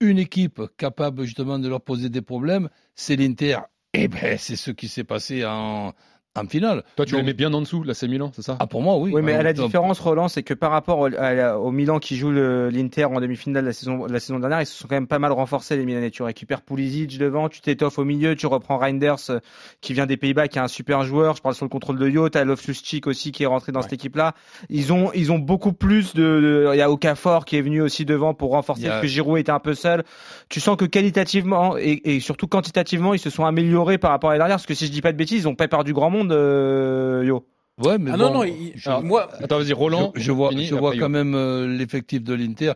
une 0.02 0.20
équipe 0.20 0.62
capable 0.76 1.24
justement 1.24 1.58
de 1.58 1.70
leur 1.70 1.80
poser 1.82 2.10
des 2.10 2.22
problèmes, 2.22 2.70
c'est 2.96 3.16
l'Inter. 3.16 3.60
Et 3.94 4.10
ben 4.10 4.38
c'est 4.38 4.58
ce 4.58 4.72
qui 4.72 4.90
s'est 4.90 5.06
passé 5.06 5.46
en, 5.46 5.94
en 6.36 6.46
finale. 6.48 6.84
Toi, 6.96 7.06
tu 7.06 7.14
Donc- 7.14 7.22
les 7.22 7.26
mets 7.28 7.34
bien 7.34 7.54
en 7.54 7.62
dessous, 7.62 7.84
l'AC 7.84 8.04
Milan, 8.04 8.32
c'est 8.36 8.42
ça? 8.42 8.58
Ah, 8.60 8.68
pour 8.68 8.82
moi, 8.82 8.98
oui. 8.98 9.12
Oui, 9.14 9.22
mais 9.22 9.34
à 9.34 9.44
la 9.44 9.54
Donc, 9.54 9.68
différence, 9.68 10.00
Roland, 10.00 10.28
c'est 10.28 10.44
que 10.44 10.54
par 10.54 10.72
rapport 10.72 11.00
au, 11.00 11.06
à 11.06 11.34
la- 11.34 11.60
au 11.60 11.72
Milan 11.72 12.00
qui 12.00 12.18
joue 12.18 12.32
l'Inter 12.32 13.06
en 13.06 13.20
demi-finale 13.22 13.64
de 13.64 13.68
la 13.68 13.74
saison, 13.74 14.06
la 14.06 14.20
saison 14.20 14.40
dernière, 14.40 14.62
ils 14.62 14.66
se 14.66 14.78
sont 14.78 14.88
quand 14.88 14.96
même 14.96 15.08
pas 15.08 15.20
mal 15.20 15.32
renforcés, 15.32 15.78
les 15.78 15.86
Milanais. 15.86 16.12
Tu 16.12 16.24
récupères 16.24 16.62
Pulisic 16.62 17.18
devant, 17.18 17.48
tu 17.50 17.62
t'étoffes 17.62 18.00
au 18.00 18.06
milieu, 18.06 18.36
tu 18.36 18.48
reprends 18.48 18.78
Reinders, 18.78 19.16
euh, 19.30 19.40
qui 19.82 19.94
vient 19.94 20.06
des 20.06 20.18
Pays-Bas, 20.18 20.48
qui 20.48 20.58
est 20.58 20.62
un 20.62 20.68
super 20.68 21.04
joueur. 21.04 21.36
Je 21.36 21.42
parle 21.42 21.56
sur 21.56 21.66
le 21.66 21.70
contrôle 21.70 21.98
de 22.00 22.08
Yo, 22.10 22.28
t'as 22.30 22.44
Loftus-Cheek 22.44 23.08
aussi 23.08 23.32
qui 23.32 23.44
est 23.44 23.48
rentré 23.48 23.72
dans 23.72 23.80
Ouais. 23.80 23.84
cette 23.84 23.94
équipe-là. 23.94 24.34
Ils 24.70 24.92
ont, 24.92 25.12
ils 25.14 25.32
ont 25.32 25.40
beaucoup 25.40 25.74
plus 25.74 26.14
de, 26.16 26.70
il 26.74 26.78
y 26.78 26.82
a 26.82 26.92
Okafor 26.92 27.46
qui 27.46 27.56
est 27.58 27.62
venu 27.62 27.82
aussi 27.82 28.06
devant 28.06 28.34
pour 28.34 28.52
renforcer, 28.52 28.88
a- 28.88 28.90
parce 28.92 29.02
que 29.02 29.08
Giroud 29.08 29.40
était 29.40 29.52
un 29.52 29.60
peu 29.60 29.74
seul. 29.74 30.04
Tu 30.50 30.60
sens 30.60 30.76
que 30.76 30.86
qualitativement 30.86 31.78
et, 31.78 32.02
et 32.04 32.20
surtout 32.20 32.48
quantitativement, 32.48 33.14
ils 33.14 33.20
se 33.20 33.30
sont 33.30 33.46
améliorés 33.46 33.98
par 33.98 34.12
rapport 34.12 34.30
à 34.30 34.34
l'année 34.34 34.40
dernière, 34.42 34.58
parce 34.58 34.66
que 34.66 34.74
si 34.74 34.86
je 34.88 34.92
dis 34.92 35.02
pas 35.02 35.12
de 35.12 35.18
bêtises, 35.18 35.44
ils 35.44 35.48
ont 35.48 35.56
pas 35.56 35.68
perdu 35.68 35.94
grand 35.94 36.10
monde, 36.10 36.25
euh, 36.32 37.24
Yo. 37.26 37.48
Ouais, 37.78 37.98
mais 37.98 38.12
Ah 38.14 38.18
non, 38.18 38.28
bon, 38.30 38.34
non, 38.36 38.44
il- 38.46 38.72
je- 38.76 38.90
Alors, 38.90 39.04
moi, 39.04 39.30
Attends, 39.44 39.58
vas-y, 39.58 39.74
Roland. 39.74 40.12
je, 40.16 40.22
je 40.22 40.32
vois, 40.32 40.50
fini, 40.50 40.66
je 40.66 40.76
vois 40.76 40.96
Yo. 40.96 41.02
quand 41.02 41.10
même 41.10 41.36
euh, 41.36 41.68
l'effectif 41.68 42.24
de 42.24 42.34
l'Inter 42.34 42.74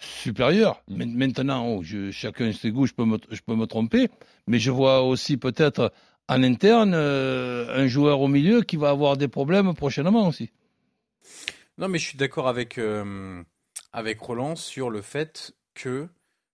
supérieur. 0.00 0.82
Mm. 0.88 0.96
Mais 0.96 1.06
Maintenant, 1.06 1.66
oh, 1.66 1.82
je- 1.82 2.10
chacun 2.10 2.52
ses 2.52 2.70
goûts, 2.70 2.86
je 2.86 2.92
peux, 2.92 3.04
me, 3.04 3.18
je 3.30 3.40
peux 3.40 3.54
me 3.54 3.66
tromper, 3.66 4.08
mais 4.46 4.58
je 4.58 4.70
vois 4.70 5.02
aussi 5.02 5.36
peut-être 5.36 5.92
en 6.28 6.42
interne 6.42 6.92
euh, 6.94 7.82
un 7.82 7.86
joueur 7.86 8.20
au 8.20 8.28
milieu 8.28 8.62
qui 8.62 8.76
va 8.76 8.90
avoir 8.90 9.16
des 9.16 9.28
problèmes 9.28 9.74
prochainement 9.74 10.28
aussi. 10.28 10.50
Non, 11.78 11.88
mais 11.88 11.98
je 11.98 12.08
suis 12.08 12.18
d'accord 12.18 12.46
avec, 12.48 12.78
euh, 12.78 13.42
avec 13.92 14.20
Roland 14.20 14.54
sur 14.56 14.90
le 14.90 15.00
fait 15.00 15.52
que 15.74 16.08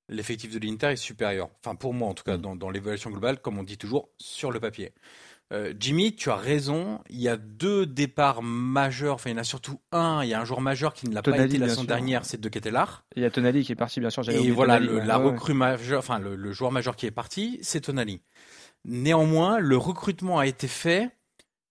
l'effectif 0.08 0.52
de 0.54 0.64
l'Inter 0.64 0.88
est 0.88 0.96
supérieur. 0.96 1.48
Enfin, 1.64 1.74
pour 1.74 1.92
moi, 1.94 2.08
en 2.08 2.14
tout 2.14 2.22
cas, 2.22 2.36
dans, 2.36 2.54
dans 2.54 2.70
l'évaluation 2.70 3.10
globale, 3.10 3.40
comme 3.40 3.58
on 3.58 3.64
dit 3.64 3.76
toujours, 3.76 4.08
sur 4.18 4.52
le 4.52 4.60
papier. 4.60 4.92
Euh, 5.52 5.72
Jimmy, 5.78 6.14
tu 6.16 6.30
as 6.30 6.36
raison. 6.36 7.00
Il 7.08 7.20
y 7.20 7.28
a 7.28 7.36
deux 7.36 7.86
départs 7.86 8.42
majeurs. 8.42 9.14
Enfin, 9.14 9.30
il 9.30 9.34
y 9.34 9.36
en 9.36 9.40
a 9.40 9.44
surtout 9.44 9.80
un. 9.92 10.22
Il 10.24 10.28
y 10.28 10.34
a 10.34 10.40
un 10.40 10.44
joueur 10.44 10.60
majeur 10.60 10.92
qui 10.92 11.08
ne 11.08 11.14
l'a 11.14 11.22
pas 11.22 11.38
été 11.44 11.58
la 11.58 11.68
saison 11.68 11.82
sûr. 11.82 11.88
dernière, 11.88 12.24
c'est 12.24 12.40
De 12.40 12.48
Ketelar. 12.48 13.04
Il 13.14 13.22
y 13.22 13.26
a 13.26 13.30
Tonali 13.30 13.64
qui 13.64 13.72
est 13.72 13.76
parti, 13.76 14.00
bien 14.00 14.10
sûr. 14.10 14.28
Et 14.28 14.50
voilà, 14.50 14.74
Tonali, 14.74 14.92
le- 14.92 14.98
ouais, 15.00 15.06
la 15.06 15.16
recrue 15.18 15.54
majeure, 15.54 16.00
enfin, 16.00 16.18
le, 16.18 16.34
le 16.34 16.52
joueur 16.52 16.72
majeur 16.72 16.96
qui 16.96 17.06
est 17.06 17.12
parti, 17.12 17.58
c'est 17.62 17.82
Tonali. 17.82 18.22
Néanmoins, 18.84 19.58
le 19.58 19.76
recrutement 19.76 20.38
a 20.38 20.46
été 20.46 20.68
fait 20.68 21.10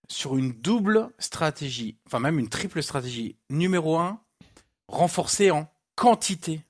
sur 0.10 0.38
une 0.38 0.52
double 0.54 1.10
stratégie, 1.20 1.98
enfin 2.06 2.20
même 2.20 2.40
une 2.40 2.50
triple 2.50 2.82
stratégie. 2.84 3.38
Numéro 3.50 3.98
un, 3.98 4.22
renforcer 4.88 5.52
en 5.52 5.68
quantité 5.96 6.62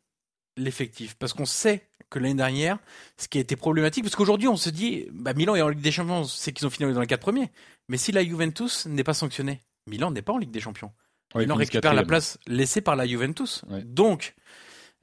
l'effectif. 0.58 1.16
Parce 1.16 1.34
qu'on 1.34 1.46
sait 1.46 1.90
que 2.16 2.20
l'année 2.24 2.36
dernière, 2.36 2.78
ce 3.18 3.28
qui 3.28 3.38
a 3.38 3.42
été 3.42 3.58
problématique, 3.58 4.04
parce 4.04 4.16
qu'aujourd'hui 4.16 4.48
on 4.48 4.56
se 4.56 4.70
dit, 4.70 5.08
bah, 5.12 5.34
Milan 5.34 5.56
est 5.56 5.62
en 5.62 5.68
Ligue 5.68 5.82
des 5.82 5.92
Champions, 5.92 6.24
c'est 6.24 6.54
qu'ils 6.54 6.66
ont 6.66 6.70
fini 6.70 6.92
dans 6.94 7.02
les 7.02 7.08
quatre 7.08 7.22
premiers. 7.22 7.52
Mais 7.90 7.98
si 7.98 8.14
la 8.14 8.24
Juventus 8.24 8.86
n'est 8.86 9.04
pas 9.04 9.14
sanctionnée, 9.14 9.60
Milan 9.86 10.12
n'est 10.12 10.22
pas 10.22 10.32
en 10.32 10.38
Ligue 10.38 10.52
des 10.52 10.62
Champions. 10.62 10.92
Milan 11.36 11.56
récupère 11.56 11.94
la 11.94 12.04
place 12.04 12.40
laissée 12.48 12.80
par 12.80 12.96
la 12.96 13.06
Juventus. 13.06 13.64
Donc, 13.84 14.36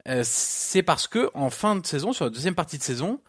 euh, 0.07 0.23
c'est 0.25 0.81
parce 0.81 1.07
que 1.07 1.29
en 1.35 1.51
fin 1.51 1.75
de 1.75 1.85
saison, 1.85 2.13
sur 2.13 2.25
la 2.25 2.31
deuxième 2.31 2.55
partie 2.55 2.79
de 2.79 2.83
saison, 2.83 3.21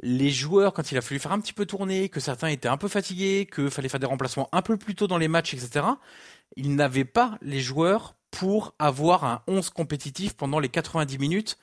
les 0.00 0.30
joueurs, 0.30 0.72
quand 0.72 0.90
il 0.90 0.96
a 0.96 1.02
fallu 1.02 1.20
faire 1.20 1.32
un 1.32 1.40
petit 1.40 1.52
peu 1.52 1.66
tourner, 1.66 2.08
que 2.08 2.20
certains 2.20 2.48
étaient 2.48 2.68
un 2.68 2.78
peu 2.78 2.88
fatigués, 2.88 3.46
que 3.46 3.68
fallait 3.68 3.90
faire 3.90 4.00
des 4.00 4.06
remplacements 4.06 4.48
un 4.52 4.62
peu 4.62 4.78
plus 4.78 4.94
tôt 4.94 5.06
dans 5.06 5.18
les 5.18 5.28
matchs, 5.28 5.52
etc., 5.52 5.84
ils 6.56 6.74
n'avaient 6.74 7.04
pas 7.04 7.38
les 7.42 7.60
joueurs 7.60 8.14
pour 8.30 8.74
avoir 8.78 9.24
un 9.24 9.42
11 9.46 9.68
compétitif 9.70 10.34
pendant 10.34 10.58
les 10.58 10.68
90 10.70 11.18
minutes 11.18 11.58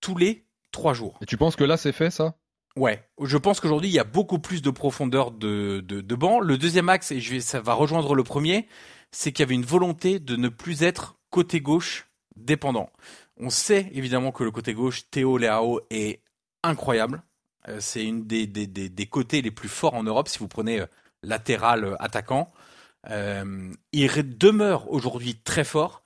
tous 0.00 0.16
les 0.16 0.45
trois 0.76 0.94
jours. 0.94 1.18
Et 1.22 1.26
tu 1.26 1.36
penses 1.36 1.56
que 1.56 1.64
là, 1.64 1.76
c'est 1.76 1.92
fait, 1.92 2.10
ça? 2.10 2.34
Ouais, 2.76 3.02
je 3.22 3.38
pense 3.38 3.58
qu'aujourd'hui 3.58 3.88
il 3.88 3.94
y 3.94 3.98
a 3.98 4.04
beaucoup 4.04 4.38
plus 4.38 4.60
de 4.60 4.68
profondeur 4.68 5.30
de, 5.30 5.80
de, 5.80 6.02
de 6.02 6.14
banc. 6.14 6.40
Le 6.40 6.58
deuxième 6.58 6.90
axe, 6.90 7.10
et 7.10 7.20
je 7.20 7.30
vais, 7.32 7.40
ça 7.40 7.58
va 7.58 7.72
rejoindre 7.72 8.14
le 8.14 8.22
premier, 8.22 8.68
c'est 9.10 9.32
qu'il 9.32 9.42
y 9.42 9.46
avait 9.46 9.54
une 9.54 9.64
volonté 9.64 10.20
de 10.20 10.36
ne 10.36 10.50
plus 10.50 10.82
être 10.82 11.16
côté 11.30 11.60
gauche 11.60 12.06
dépendant. 12.36 12.90
On 13.38 13.48
sait 13.48 13.90
évidemment 13.94 14.30
que 14.30 14.44
le 14.44 14.50
côté 14.50 14.74
gauche, 14.74 15.08
Théo 15.10 15.38
Leao, 15.38 15.80
est 15.88 16.20
incroyable. 16.62 17.22
Euh, 17.68 17.78
c'est 17.80 18.04
une 18.04 18.26
des, 18.26 18.46
des, 18.46 18.66
des, 18.66 18.90
des, 18.90 19.06
côtés 19.06 19.40
les 19.40 19.50
plus 19.50 19.70
forts 19.70 19.94
en 19.94 20.02
Europe 20.02 20.28
si 20.28 20.38
vous 20.38 20.48
prenez 20.48 20.80
euh, 20.80 20.86
latéral 21.22 21.84
euh, 21.84 21.96
attaquant. 21.98 22.52
Il 23.08 24.38
demeure 24.38 24.90
aujourd'hui 24.90 25.36
très 25.36 25.64
fort. 25.64 26.02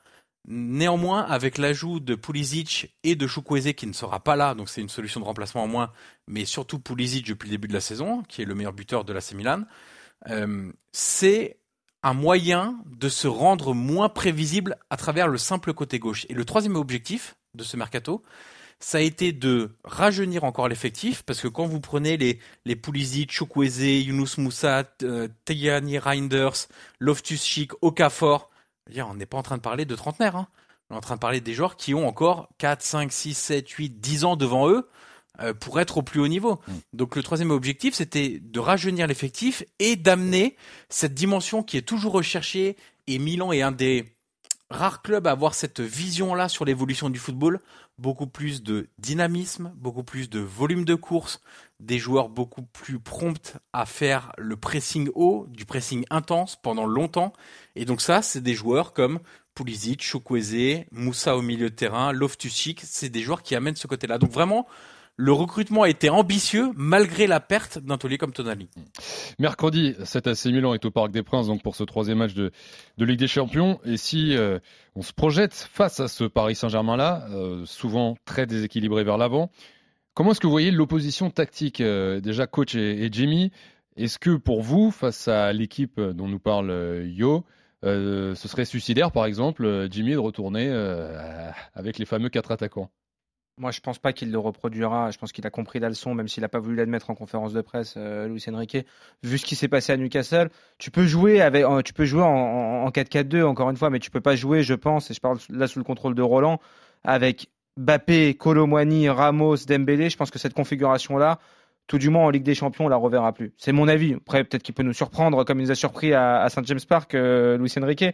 Néanmoins, 0.46 1.22
avec 1.22 1.58
l'ajout 1.58 2.00
de 2.00 2.14
Pulisic 2.14 2.96
et 3.04 3.14
de 3.14 3.26
Chukwueze 3.26 3.74
qui 3.74 3.86
ne 3.86 3.92
sera 3.92 4.20
pas 4.20 4.36
là, 4.36 4.54
donc 4.54 4.68
c'est 4.68 4.80
une 4.80 4.88
solution 4.88 5.20
de 5.20 5.26
remplacement 5.26 5.64
en 5.64 5.68
moins, 5.68 5.92
mais 6.26 6.44
surtout 6.44 6.78
Pulisic 6.78 7.26
depuis 7.26 7.48
le 7.48 7.52
début 7.52 7.68
de 7.68 7.74
la 7.74 7.80
saison, 7.80 8.22
qui 8.22 8.42
est 8.42 8.46
le 8.46 8.54
meilleur 8.54 8.72
buteur 8.72 9.04
de 9.04 9.12
l'AC 9.12 9.32
Milan, 9.34 9.64
euh, 10.28 10.72
c'est 10.92 11.58
un 12.02 12.14
moyen 12.14 12.78
de 12.86 13.08
se 13.08 13.28
rendre 13.28 13.74
moins 13.74 14.08
prévisible 14.08 14.78
à 14.88 14.96
travers 14.96 15.28
le 15.28 15.38
simple 15.38 15.74
côté 15.74 15.98
gauche. 15.98 16.26
Et 16.30 16.34
le 16.34 16.44
troisième 16.44 16.76
objectif 16.76 17.36
de 17.54 17.62
ce 17.62 17.76
mercato, 17.76 18.22
ça 18.78 18.98
a 18.98 19.02
été 19.02 19.32
de 19.32 19.76
rajeunir 19.84 20.44
encore 20.44 20.68
l'effectif, 20.68 21.22
parce 21.22 21.40
que 21.42 21.48
quand 21.48 21.66
vous 21.66 21.80
prenez 21.80 22.16
les, 22.16 22.76
Pulisic, 22.76 23.30
Chukwueze, 23.30 23.82
Yunus 23.82 24.38
Moussa, 24.38 24.84
euh, 25.02 25.28
Reinders, 25.46 26.66
Loftus-Cheek, 26.98 27.72
Okafor, 27.82 28.49
on 28.98 29.14
n'est 29.14 29.26
pas 29.26 29.38
en 29.38 29.42
train 29.42 29.56
de 29.56 29.62
parler 29.62 29.84
de 29.84 29.94
trentenaires, 29.94 30.36
hein. 30.36 30.48
on 30.88 30.94
est 30.94 30.98
en 30.98 31.02
train 31.02 31.14
de 31.16 31.20
parler 31.20 31.40
des 31.40 31.54
joueurs 31.54 31.76
qui 31.76 31.94
ont 31.94 32.06
encore 32.06 32.48
4, 32.58 32.82
5, 32.82 33.12
6, 33.12 33.34
7, 33.34 33.68
8, 33.68 34.00
10 34.00 34.24
ans 34.24 34.36
devant 34.36 34.68
eux 34.68 34.88
euh, 35.40 35.54
pour 35.54 35.80
être 35.80 35.98
au 35.98 36.02
plus 36.02 36.20
haut 36.20 36.28
niveau. 36.28 36.60
Mm. 36.66 36.72
Donc 36.92 37.16
le 37.16 37.22
troisième 37.22 37.50
objectif, 37.50 37.94
c'était 37.94 38.38
de 38.40 38.60
rajeunir 38.60 39.06
l'effectif 39.06 39.64
et 39.78 39.96
d'amener 39.96 40.56
cette 40.88 41.14
dimension 41.14 41.62
qui 41.62 41.76
est 41.76 41.82
toujours 41.82 42.12
recherchée, 42.12 42.76
et 43.06 43.18
Milan 43.18 43.52
est 43.52 43.62
un 43.62 43.72
des 43.72 44.04
rares 44.70 45.02
clubs 45.02 45.26
à 45.26 45.32
avoir 45.32 45.54
cette 45.54 45.80
vision-là 45.80 46.48
sur 46.48 46.64
l'évolution 46.64 47.10
du 47.10 47.18
football, 47.18 47.60
beaucoup 47.98 48.26
plus 48.26 48.62
de 48.62 48.88
dynamisme, 48.98 49.72
beaucoup 49.76 50.04
plus 50.04 50.30
de 50.30 50.38
volume 50.40 50.84
de 50.84 50.94
course, 50.94 51.40
des 51.80 51.98
joueurs 51.98 52.28
beaucoup 52.28 52.62
plus 52.62 52.98
prompts 52.98 53.56
à 53.72 53.84
faire 53.84 54.32
le 54.38 54.56
pressing 54.56 55.10
haut, 55.14 55.46
du 55.48 55.64
pressing 55.64 56.04
intense 56.10 56.56
pendant 56.56 56.86
longtemps. 56.86 57.32
Et 57.74 57.84
donc 57.84 58.00
ça, 58.00 58.22
c'est 58.22 58.42
des 58.42 58.54
joueurs 58.54 58.92
comme 58.92 59.20
Pulisic, 59.54 60.02
Chukwueze, 60.02 60.84
Moussa 60.92 61.36
au 61.36 61.42
milieu 61.42 61.68
de 61.68 61.74
terrain, 61.74 62.12
Loftus-Cheek, 62.12 62.80
c'est 62.84 63.10
des 63.10 63.22
joueurs 63.22 63.42
qui 63.42 63.54
amènent 63.54 63.76
ce 63.76 63.86
côté-là. 63.86 64.18
Donc 64.18 64.30
vraiment, 64.30 64.66
le 65.20 65.32
recrutement 65.32 65.82
a 65.82 65.88
été 65.90 66.08
ambitieux 66.08 66.70
malgré 66.76 67.26
la 67.26 67.40
perte 67.40 67.78
d'un 67.78 67.98
taulier 67.98 68.16
comme 68.16 68.32
Tonali. 68.32 68.68
Mercredi, 69.38 69.94
cet 70.04 70.26
AC 70.26 70.46
Milan 70.46 70.72
est 70.72 70.84
au 70.86 70.90
Parc 70.90 71.10
des 71.10 71.22
Princes 71.22 71.46
donc 71.46 71.62
pour 71.62 71.76
ce 71.76 71.84
troisième 71.84 72.18
match 72.18 72.32
de, 72.32 72.50
de 72.96 73.04
Ligue 73.04 73.18
des 73.18 73.28
Champions. 73.28 73.80
Et 73.84 73.98
si 73.98 74.34
euh, 74.34 74.58
on 74.94 75.02
se 75.02 75.12
projette 75.12 75.54
face 75.54 76.00
à 76.00 76.08
ce 76.08 76.24
Paris 76.24 76.54
Saint-Germain-là, 76.54 77.26
euh, 77.32 77.66
souvent 77.66 78.16
très 78.24 78.46
déséquilibré 78.46 79.04
vers 79.04 79.18
l'avant, 79.18 79.50
comment 80.14 80.30
est-ce 80.30 80.40
que 80.40 80.46
vous 80.46 80.52
voyez 80.52 80.70
l'opposition 80.70 81.28
tactique 81.28 81.82
euh, 81.82 82.20
Déjà, 82.20 82.46
coach 82.46 82.74
et, 82.74 83.04
et 83.04 83.12
Jimmy, 83.12 83.52
est-ce 83.96 84.18
que 84.18 84.36
pour 84.36 84.62
vous, 84.62 84.90
face 84.90 85.28
à 85.28 85.52
l'équipe 85.52 86.00
dont 86.00 86.28
nous 86.28 86.38
parle 86.38 87.04
Yo, 87.04 87.44
ce 87.82 88.34
serait 88.34 88.64
suicidaire, 88.64 89.12
par 89.12 89.26
exemple, 89.26 89.88
Jimmy, 89.90 90.12
de 90.12 90.18
retourner 90.18 90.70
avec 91.74 91.98
les 91.98 92.06
fameux 92.06 92.30
quatre 92.30 92.52
attaquants? 92.52 92.90
Moi, 93.60 93.70
je 93.70 93.80
pense 93.80 93.98
pas 93.98 94.14
qu'il 94.14 94.32
le 94.32 94.38
reproduira. 94.38 95.10
Je 95.10 95.18
pense 95.18 95.32
qu'il 95.32 95.46
a 95.46 95.50
compris 95.50 95.78
la 95.78 95.90
leçon, 95.90 96.14
même 96.14 96.28
s'il 96.28 96.40
n'a 96.40 96.48
pas 96.48 96.58
voulu 96.58 96.76
l'admettre 96.76 97.10
en 97.10 97.14
conférence 97.14 97.52
de 97.52 97.60
presse, 97.60 97.94
euh, 97.98 98.26
Luis 98.26 98.42
Enrique. 98.50 98.78
Vu 99.22 99.36
ce 99.36 99.44
qui 99.44 99.54
s'est 99.54 99.68
passé 99.68 99.92
à 99.92 99.98
Newcastle, 99.98 100.48
tu 100.78 100.90
peux 100.90 101.04
jouer 101.04 101.42
avec, 101.42 101.64
tu 101.84 101.92
peux 101.92 102.06
jouer 102.06 102.22
en, 102.22 102.88
4-4-2 102.88 103.44
encore 103.44 103.68
une 103.70 103.76
fois, 103.76 103.90
mais 103.90 103.98
tu 103.98 104.10
peux 104.10 104.22
pas 104.22 104.34
jouer, 104.34 104.62
je 104.62 104.74
pense, 104.74 105.10
et 105.10 105.14
je 105.14 105.20
parle 105.20 105.38
là 105.50 105.66
sous 105.66 105.78
le 105.78 105.84
contrôle 105.84 106.14
de 106.14 106.22
Roland, 106.22 106.58
avec 107.04 107.50
Bappé, 107.76 108.34
Colomwani, 108.34 109.10
Ramos, 109.10 109.56
Dembélé. 109.68 110.08
Je 110.08 110.16
pense 110.16 110.30
que 110.30 110.38
cette 110.38 110.54
configuration-là, 110.54 111.38
tout 111.86 111.98
du 111.98 112.08
moins 112.08 112.24
en 112.24 112.30
Ligue 112.30 112.44
des 112.44 112.54
Champions, 112.54 112.86
on 112.86 112.88
la 112.88 112.96
reverra 112.96 113.34
plus. 113.34 113.52
C'est 113.58 113.72
mon 113.72 113.88
avis. 113.88 114.14
Après, 114.14 114.42
peut-être 114.42 114.62
qu'il 114.62 114.74
peut 114.74 114.82
nous 114.82 114.94
surprendre, 114.94 115.44
comme 115.44 115.60
il 115.60 115.64
nous 115.64 115.70
a 115.70 115.74
surpris 115.74 116.14
à, 116.14 116.40
à 116.40 116.48
Saint 116.48 116.62
James 116.64 116.80
Park, 116.88 117.14
euh, 117.14 117.58
Luis 117.58 117.72
Enrique. 117.78 118.06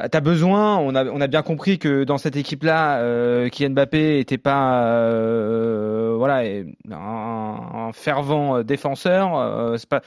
Euh, 0.00 0.08
t'as 0.08 0.20
besoin, 0.20 0.76
on 0.78 0.94
a, 0.94 1.04
on 1.06 1.20
a 1.20 1.26
bien 1.26 1.42
compris 1.42 1.78
que 1.78 2.04
dans 2.04 2.18
cette 2.18 2.36
équipe-là, 2.36 3.00
euh, 3.00 3.48
Kylian 3.48 3.70
Mbappé 3.70 4.20
était 4.20 4.38
pas 4.38 4.84
euh, 4.84 6.14
voilà 6.16 6.42
un, 6.90 7.90
fervent 7.92 8.62
défenseur. 8.62 9.36
Euh, 9.38 9.76
c'est 9.76 9.88
pas. 9.88 10.02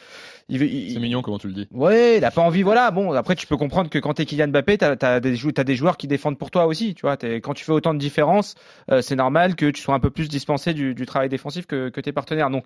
C'est 0.50 1.00
mignon 1.00 1.22
comment 1.22 1.40
tu 1.40 1.48
le 1.48 1.54
dis. 1.54 1.68
Ouais, 1.72 2.18
il 2.18 2.26
a 2.26 2.32
pas 2.32 2.42
envie. 2.42 2.62
Voilà. 2.62 2.92
Bon, 2.92 3.14
après 3.14 3.36
tu 3.36 3.48
peux 3.48 3.58
comprendre 3.58 3.90
que 3.90 4.00
quand 4.00 4.16
t'es 4.16 4.26
Kylian 4.26 4.50
Mbappé, 4.50 4.78
t'as 4.78 4.96
as 5.02 5.20
des, 5.20 5.76
joueurs 5.76 5.98
qui 5.98 6.08
défendent 6.08 6.38
pour 6.38 6.52
toi 6.52 6.66
aussi. 6.66 6.94
Tu 6.94 7.02
vois, 7.02 7.18
quand 7.18 7.54
tu 7.54 7.64
fais 7.64 7.72
autant 7.72 7.94
de 7.94 8.00
différences, 8.00 8.56
euh, 8.92 9.02
c'est 9.02 9.16
normal 9.16 9.56
que 9.56 9.70
tu 9.72 9.82
sois 9.82 9.96
un 9.96 10.00
peu 10.00 10.10
plus 10.10 10.28
dispensé 10.28 10.74
du, 10.74 10.94
du 10.94 11.06
travail 11.06 11.30
défensif 11.30 11.68
que, 11.68 11.90
que 11.90 12.02
tes 12.02 12.12
partenaires. 12.12 12.50
Donc 12.50 12.66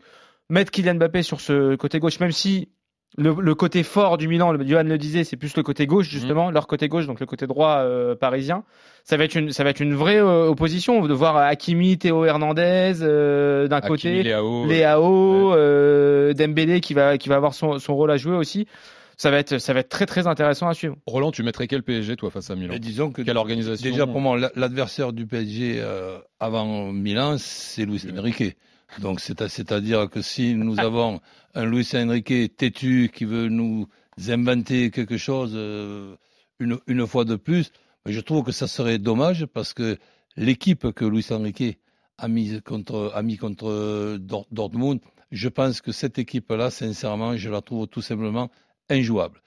mettre 0.49 0.71
Kylian 0.71 0.95
Mbappé 0.95 1.21
sur 1.21 1.41
ce 1.41 1.75
côté 1.75 1.99
gauche, 1.99 2.19
même 2.19 2.31
si 2.31 2.69
le, 3.17 3.55
côté 3.55 3.83
fort 3.83 4.17
du 4.17 4.27
Milan, 4.27 4.53
Johan 4.65 4.83
le 4.83 4.97
disait, 4.97 5.23
c'est 5.23 5.37
plus 5.37 5.55
le 5.55 5.63
côté 5.63 5.87
gauche 5.87 6.09
justement, 6.09 6.49
mm. 6.49 6.53
leur 6.53 6.67
côté 6.67 6.87
gauche, 6.87 7.07
donc 7.07 7.19
le 7.19 7.25
côté 7.25 7.47
droit 7.47 7.77
euh, 7.77 8.15
parisien. 8.15 8.63
Ça 9.03 9.17
va 9.17 9.23
être 9.23 9.35
une, 9.35 9.51
ça 9.51 9.63
va 9.63 9.69
être 9.69 9.79
une 9.79 9.93
vraie 9.93 10.19
euh, 10.19 10.47
opposition 10.47 11.05
de 11.05 11.13
voir 11.13 11.37
Hakimi, 11.37 11.97
Théo 11.97 12.25
Hernandez 12.25 12.95
euh, 13.01 13.67
d'un 13.67 13.81
côté, 13.81 14.23
Léao, 14.23 14.65
Léao 14.65 16.33
Dembélé 16.33 16.81
qui 16.81 16.93
va, 16.93 17.17
qui 17.17 17.29
va 17.29 17.35
avoir 17.35 17.53
son, 17.53 17.79
son 17.79 17.95
rôle 17.95 18.11
à 18.11 18.17
jouer 18.17 18.35
aussi. 18.35 18.67
Ça 19.17 19.31
va 19.31 19.37
être, 19.37 19.59
ça 19.59 19.71
va 19.71 19.79
être 19.79 19.87
très 19.87 20.05
très 20.05 20.27
intéressant 20.27 20.67
à 20.67 20.73
suivre. 20.73 20.97
Roland, 21.05 21.31
tu 21.31 21.41
mettrais 21.41 21.67
quel 21.67 21.83
PSG 21.83 22.17
toi 22.17 22.29
face 22.31 22.49
à 22.49 22.55
Milan? 22.55 22.75
Disons 22.79 23.11
que 23.11 23.21
quelle 23.21 23.37
organisation 23.37 23.89
Déjà 23.89 24.05
pour 24.05 24.19
moi, 24.19 24.37
l'adversaire 24.55 25.13
du 25.13 25.25
PSG 25.25 25.81
avant 26.41 26.91
Milan, 26.91 27.37
c'est 27.37 27.85
Luis 27.85 28.03
Enrique. 28.17 28.57
Donc 28.99 29.19
c'est-à-dire 29.19 30.09
que 30.09 30.21
si 30.21 30.55
nous 30.55 30.79
avons 30.79 31.19
un 31.53 31.65
Luis 31.65 31.89
Enrique 31.93 32.55
têtu 32.55 33.11
qui 33.13 33.25
veut 33.25 33.49
nous 33.49 33.87
inventer 34.27 34.91
quelque 34.91 35.17
chose 35.17 35.51
euh, 35.55 36.15
une, 36.59 36.79
une, 36.87 37.05
fois 37.05 37.25
de 37.25 37.35
plus, 37.35 37.71
je 38.05 38.19
trouve 38.19 38.43
que 38.43 38.51
ça 38.51 38.67
serait 38.67 38.97
dommage 38.97 39.45
parce 39.45 39.73
que 39.73 39.97
l'équipe 40.37 40.91
que 40.91 41.05
Luis 41.05 41.25
Enrique 41.31 41.79
a 42.17 42.27
mis 42.27 42.61
contre, 42.61 43.11
a 43.13 43.21
mis 43.21 43.37
contre 43.37 44.17
Dortmund, 44.51 44.99
je 45.31 45.49
pense 45.49 45.81
que 45.81 45.91
cette 45.91 46.17
équipe-là, 46.17 46.69
sincèrement, 46.69 47.35
je 47.35 47.49
la 47.49 47.61
trouve 47.61 47.87
tout 47.87 48.01
simplement 48.01 48.49
injouable. 48.89 49.41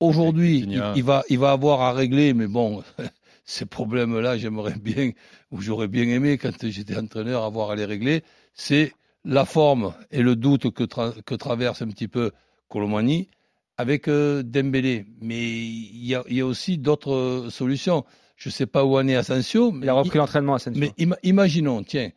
Aujourd'hui, 0.00 0.66
il, 0.96 1.02
va, 1.02 1.22
il 1.28 1.38
va 1.38 1.52
avoir 1.52 1.82
à 1.82 1.92
régler, 1.92 2.32
mais 2.32 2.46
bon, 2.46 2.82
ces 3.44 3.66
problèmes-là, 3.66 4.38
j'aimerais 4.38 4.78
bien, 4.78 5.12
ou 5.50 5.60
j'aurais 5.60 5.88
bien 5.88 6.04
aimé 6.04 6.38
quand 6.38 6.66
j'étais 6.68 6.96
entraîneur, 6.96 7.44
avoir 7.44 7.70
à 7.70 7.76
les 7.76 7.84
régler 7.84 8.22
c'est 8.54 8.92
la 9.24 9.44
forme 9.44 9.94
et 10.10 10.22
le 10.22 10.36
doute 10.36 10.70
que, 10.70 10.84
que 11.20 11.34
traverse 11.34 11.82
un 11.82 11.88
petit 11.88 12.08
peu 12.08 12.30
Colomani 12.68 13.28
avec 13.76 14.08
euh, 14.08 14.42
Dembélé. 14.42 15.06
Mais 15.20 15.40
il 15.40 16.06
y 16.06 16.14
a, 16.14 16.46
aussi 16.46 16.78
d'autres 16.78 17.48
solutions. 17.50 18.04
Je 18.36 18.48
ne 18.48 18.52
sais 18.52 18.66
pas 18.66 18.84
où 18.84 18.98
en 18.98 19.08
est 19.08 19.16
Asensio. 19.16 19.74
il 19.82 19.88
a 19.88 19.94
repris 19.94 20.18
l'entraînement, 20.18 20.54
Asensio. 20.54 20.80
Mais 20.80 20.92
imaginons, 21.22 21.82
tiens, 21.82 22.10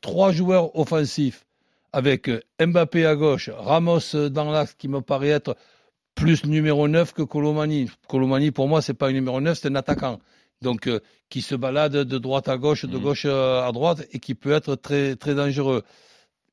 trois 0.00 0.32
joueurs 0.32 0.76
offensifs 0.78 1.46
avec 1.92 2.30
Mbappé 2.60 3.06
à 3.06 3.16
gauche, 3.16 3.48
Ramos 3.50 4.28
dans 4.30 4.50
l'axe 4.50 4.74
qui 4.74 4.88
me 4.88 5.00
paraît 5.00 5.28
être 5.28 5.56
plus 6.16 6.44
numéro 6.44 6.88
9 6.88 7.12
que 7.12 7.22
Colomani. 7.22 7.88
Colomani, 8.08 8.50
pour 8.50 8.66
moi, 8.66 8.82
c'est 8.82 8.94
pas 8.94 9.08
un 9.08 9.12
numéro 9.12 9.40
9, 9.40 9.56
c'est 9.56 9.68
un 9.68 9.76
attaquant 9.76 10.18
donc 10.62 10.88
euh, 10.88 11.00
qui 11.28 11.42
se 11.42 11.54
balade 11.54 11.92
de 11.92 12.18
droite 12.18 12.48
à 12.48 12.56
gauche, 12.56 12.84
de 12.84 12.96
mm. 12.96 13.02
gauche 13.02 13.26
euh, 13.26 13.62
à 13.62 13.72
droite, 13.72 14.06
et 14.12 14.18
qui 14.18 14.34
peut 14.34 14.52
être 14.52 14.74
très, 14.74 15.16
très 15.16 15.34
dangereux. 15.34 15.82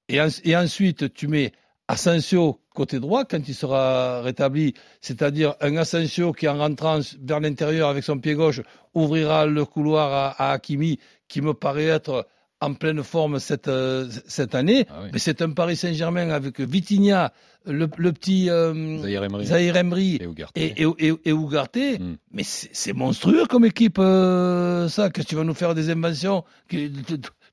Et, 0.10 0.20
et 0.44 0.56
ensuite, 0.56 1.14
tu 1.14 1.28
mets 1.28 1.54
Asensio 1.88 2.60
côté 2.74 3.00
droit 3.00 3.26
quand 3.26 3.48
il 3.48 3.56
sera 3.56 4.22
rétabli, 4.22 4.74
c'est-à-dire 5.02 5.56
un 5.62 5.76
Asensio 5.78 6.34
qui 6.34 6.48
en 6.48 6.58
rentrant 6.58 7.00
vers 7.22 7.40
l'intérieur 7.40 7.90
avec 7.90 8.04
son 8.04 8.18
pied 8.20 8.34
gauche 8.34 8.62
ouvrira 8.94 9.46
le 9.46 9.66
couloir 9.66 10.12
à, 10.12 10.50
à 10.50 10.54
Hakimi, 10.54 11.00
qui 11.28 11.42
me 11.42 11.54
paraît 11.54 11.86
être 11.86 12.28
en 12.66 12.74
pleine 12.74 13.04
forme 13.04 13.40
cette, 13.40 13.68
euh, 13.68 14.08
cette 14.28 14.56
année. 14.56 14.86
Ah 14.90 15.02
oui. 15.04 15.10
Mais 15.14 15.20
c'est 15.20 15.42
un 15.42 15.52
Paris 15.52 15.76
Saint-Germain 15.76 16.30
avec 16.30 16.60
Vitinha, 16.60 17.34
le, 17.66 17.88
le 17.98 18.12
petit 18.12 18.50
euh, 18.50 18.98
Zahir 19.00 19.24
Emery. 19.24 19.46
Zahir 19.46 19.76
Emery 19.78 20.16
Et 20.22 20.26
Ugarte. 20.26 20.58
et, 20.58 20.82
et, 20.82 20.88
et, 21.00 21.14
et 21.26 21.32
Ugarte. 21.32 21.76
Mm. 22.00 22.16
Mais 22.32 22.44
c'est 22.44 22.94
monstrueux 22.94 23.46
comme 23.46 23.66
équipe, 23.66 23.98
euh, 24.00 24.88
ça. 24.90 25.10
Qu'est-ce 25.10 25.26
que 25.26 25.30
tu 25.30 25.36
vas 25.36 25.44
nous 25.44 25.54
faire 25.54 25.76
des 25.76 25.90
inventions 25.90 26.44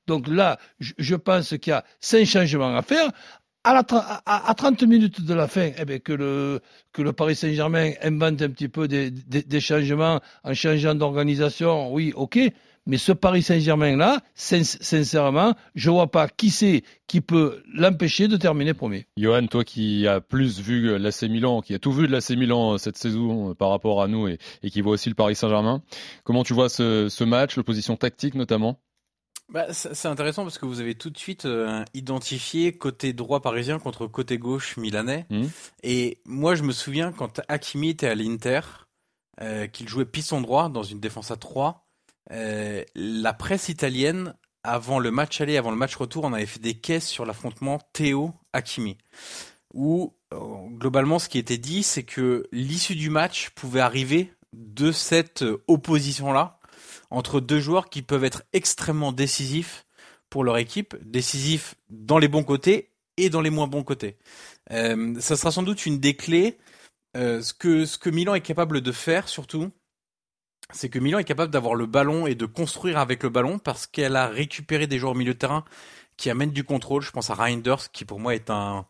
Donc 0.07 0.27
là, 0.27 0.57
je, 0.79 0.93
je 0.97 1.15
pense 1.15 1.49
qu'il 1.57 1.71
y 1.71 1.73
a 1.73 1.83
cinq 1.99 2.25
changements 2.25 2.75
à 2.75 2.81
faire. 2.81 3.09
À, 3.63 3.73
la, 3.75 3.83
à, 4.25 4.49
à 4.49 4.53
30 4.55 4.81
minutes 4.83 5.23
de 5.23 5.33
la 5.35 5.47
fin, 5.47 5.69
eh 5.77 5.85
ben, 5.85 5.99
que, 5.99 6.13
le, 6.13 6.61
que 6.93 7.03
le 7.03 7.13
Paris 7.13 7.35
Saint-Germain 7.35 7.91
invente 8.01 8.41
un 8.41 8.49
petit 8.49 8.67
peu 8.69 8.87
des, 8.87 9.11
des, 9.11 9.43
des 9.43 9.59
changements 9.59 10.19
en 10.43 10.53
changeant 10.55 10.95
d'organisation, 10.95 11.93
oui, 11.93 12.11
ok. 12.15 12.39
Mais 12.87 12.97
ce 12.97 13.11
Paris 13.11 13.43
Saint-Germain-là, 13.43 14.21
sin- 14.33 14.63
sincèrement, 14.63 15.53
je 15.75 15.89
vois 15.91 16.09
pas 16.09 16.27
qui 16.27 16.49
c'est 16.49 16.83
qui 17.07 17.21
peut 17.21 17.61
l'empêcher 17.73 18.27
de 18.27 18.37
terminer 18.37 18.73
premier. 18.73 19.05
Johan, 19.17 19.45
toi 19.47 19.63
qui 19.63 20.07
as 20.07 20.19
plus 20.19 20.59
vu 20.59 20.97
l'AC 20.97 21.23
Milan, 21.23 21.61
qui 21.61 21.75
a 21.75 21.79
tout 21.79 21.91
vu 21.91 22.07
de 22.07 22.11
l'AC 22.11 22.31
Milan 22.31 22.77
cette 22.79 22.97
saison 22.97 23.51
euh, 23.51 23.53
par 23.53 23.69
rapport 23.69 24.01
à 24.01 24.07
nous 24.07 24.27
et, 24.27 24.39
et 24.63 24.71
qui 24.71 24.81
voit 24.81 24.93
aussi 24.93 25.09
le 25.09 25.15
Paris 25.15 25.35
Saint-Germain, 25.35 25.83
comment 26.23 26.43
tu 26.43 26.53
vois 26.53 26.69
ce, 26.69 27.07
ce 27.07 27.23
match, 27.23 27.55
l'opposition 27.55 27.95
tactique 27.97 28.33
notamment? 28.35 28.79
Bah, 29.49 29.65
c'est 29.73 30.07
intéressant 30.07 30.43
parce 30.43 30.57
que 30.57 30.65
vous 30.65 30.79
avez 30.79 30.95
tout 30.95 31.09
de 31.09 31.17
suite 31.17 31.45
euh, 31.45 31.83
identifié 31.93 32.71
côté 32.71 33.11
droit 33.11 33.41
parisien 33.41 33.79
contre 33.79 34.07
côté 34.07 34.37
gauche 34.37 34.77
milanais. 34.77 35.25
Mhm. 35.29 35.49
Et 35.83 36.19
moi, 36.25 36.55
je 36.55 36.63
me 36.63 36.71
souviens 36.71 37.11
quand 37.11 37.41
Hakimi 37.49 37.89
était 37.89 38.07
à 38.07 38.15
l'Inter, 38.15 38.61
euh, 39.41 39.67
qu'il 39.67 39.89
jouait 39.89 40.05
piston 40.05 40.39
droit 40.39 40.69
dans 40.69 40.83
une 40.83 41.01
défense 41.01 41.31
à 41.31 41.35
3, 41.35 41.85
euh, 42.29 42.83
la 42.95 43.33
presse 43.33 43.69
italienne, 43.69 44.35
avant 44.63 44.99
le 44.99 45.11
match 45.11 45.41
aller, 45.41 45.57
avant 45.57 45.71
le 45.71 45.77
match 45.77 45.95
retour, 45.95 46.23
on 46.23 46.33
avait 46.33 46.45
fait 46.45 46.59
des 46.59 46.75
caisses 46.75 47.07
sur 47.07 47.25
l'affrontement 47.25 47.79
Théo-Hakimi. 47.93 48.97
Où, 49.73 50.13
euh, 50.33 50.37
globalement, 50.69 51.19
ce 51.19 51.29
qui 51.29 51.39
était 51.39 51.57
dit, 51.57 51.83
c'est 51.83 52.03
que 52.03 52.47
l'issue 52.51 52.95
du 52.95 53.09
match 53.09 53.49
pouvait 53.51 53.79
arriver 53.79 54.33
de 54.53 54.91
cette 54.91 55.43
euh, 55.43 55.63
opposition-là 55.67 56.59
entre 57.09 57.39
deux 57.39 57.59
joueurs 57.59 57.89
qui 57.89 58.01
peuvent 58.01 58.23
être 58.23 58.43
extrêmement 58.53 59.11
décisifs 59.11 59.85
pour 60.29 60.43
leur 60.43 60.57
équipe, 60.57 60.95
décisifs 61.01 61.75
dans 61.89 62.19
les 62.19 62.27
bons 62.27 62.43
côtés 62.43 62.91
et 63.17 63.29
dans 63.29 63.41
les 63.41 63.49
moins 63.49 63.67
bons 63.67 63.83
côtés. 63.83 64.17
Euh, 64.71 65.19
ça 65.19 65.35
sera 65.35 65.51
sans 65.51 65.63
doute 65.63 65.85
une 65.85 65.99
des 65.99 66.15
clés. 66.15 66.57
Ce 67.13 67.53
que 67.53 68.09
Milan 68.09 68.35
est 68.35 68.41
capable 68.41 68.79
de 68.79 68.91
faire 68.93 69.27
surtout, 69.27 69.69
c'est 70.73 70.89
que 70.89 70.99
Milan 70.99 71.19
est 71.19 71.23
capable 71.23 71.51
d'avoir 71.51 71.75
le 71.75 71.85
ballon 71.85 72.27
et 72.27 72.35
de 72.35 72.45
construire 72.45 72.97
avec 72.97 73.23
le 73.23 73.29
ballon 73.29 73.59
parce 73.59 73.87
qu'elle 73.87 74.15
a 74.15 74.27
récupéré 74.27 74.87
des 74.87 74.97
joueurs 74.97 75.13
au 75.13 75.17
milieu 75.17 75.33
de 75.33 75.39
terrain 75.39 75.63
qui 76.17 76.29
amènent 76.29 76.51
du 76.51 76.63
contrôle. 76.63 77.01
Je 77.01 77.11
pense 77.11 77.29
à 77.29 77.35
Reinders 77.35 77.91
qui 77.91 78.05
pour 78.05 78.19
moi 78.19 78.35
est 78.35 78.49
un 78.49 78.85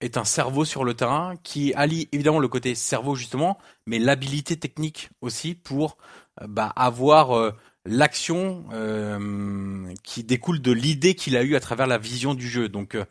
est 0.00 0.16
un 0.16 0.24
cerveau 0.24 0.64
sur 0.64 0.82
le 0.82 0.94
terrain 0.94 1.34
qui 1.44 1.72
allie 1.74 2.08
évidemment 2.10 2.40
le 2.40 2.48
côté 2.48 2.74
cerveau 2.74 3.14
justement, 3.14 3.58
mais 3.86 4.00
l'habilité 4.00 4.56
technique 4.56 5.10
aussi 5.20 5.54
pour 5.54 5.96
euh, 6.40 6.46
bah, 6.48 6.72
avoir 6.74 7.36
euh, 7.36 7.52
l'action 7.84 8.64
euh, 8.72 9.92
qui 10.02 10.22
découle 10.22 10.60
de 10.60 10.72
l'idée 10.72 11.14
qu'il 11.14 11.36
a 11.36 11.42
eue 11.42 11.56
à 11.56 11.60
travers 11.60 11.86
la 11.86 11.98
vision 11.98 12.34
du 12.34 12.48
jeu. 12.48 12.68
Donc 12.68 12.94
euh, 12.94 13.04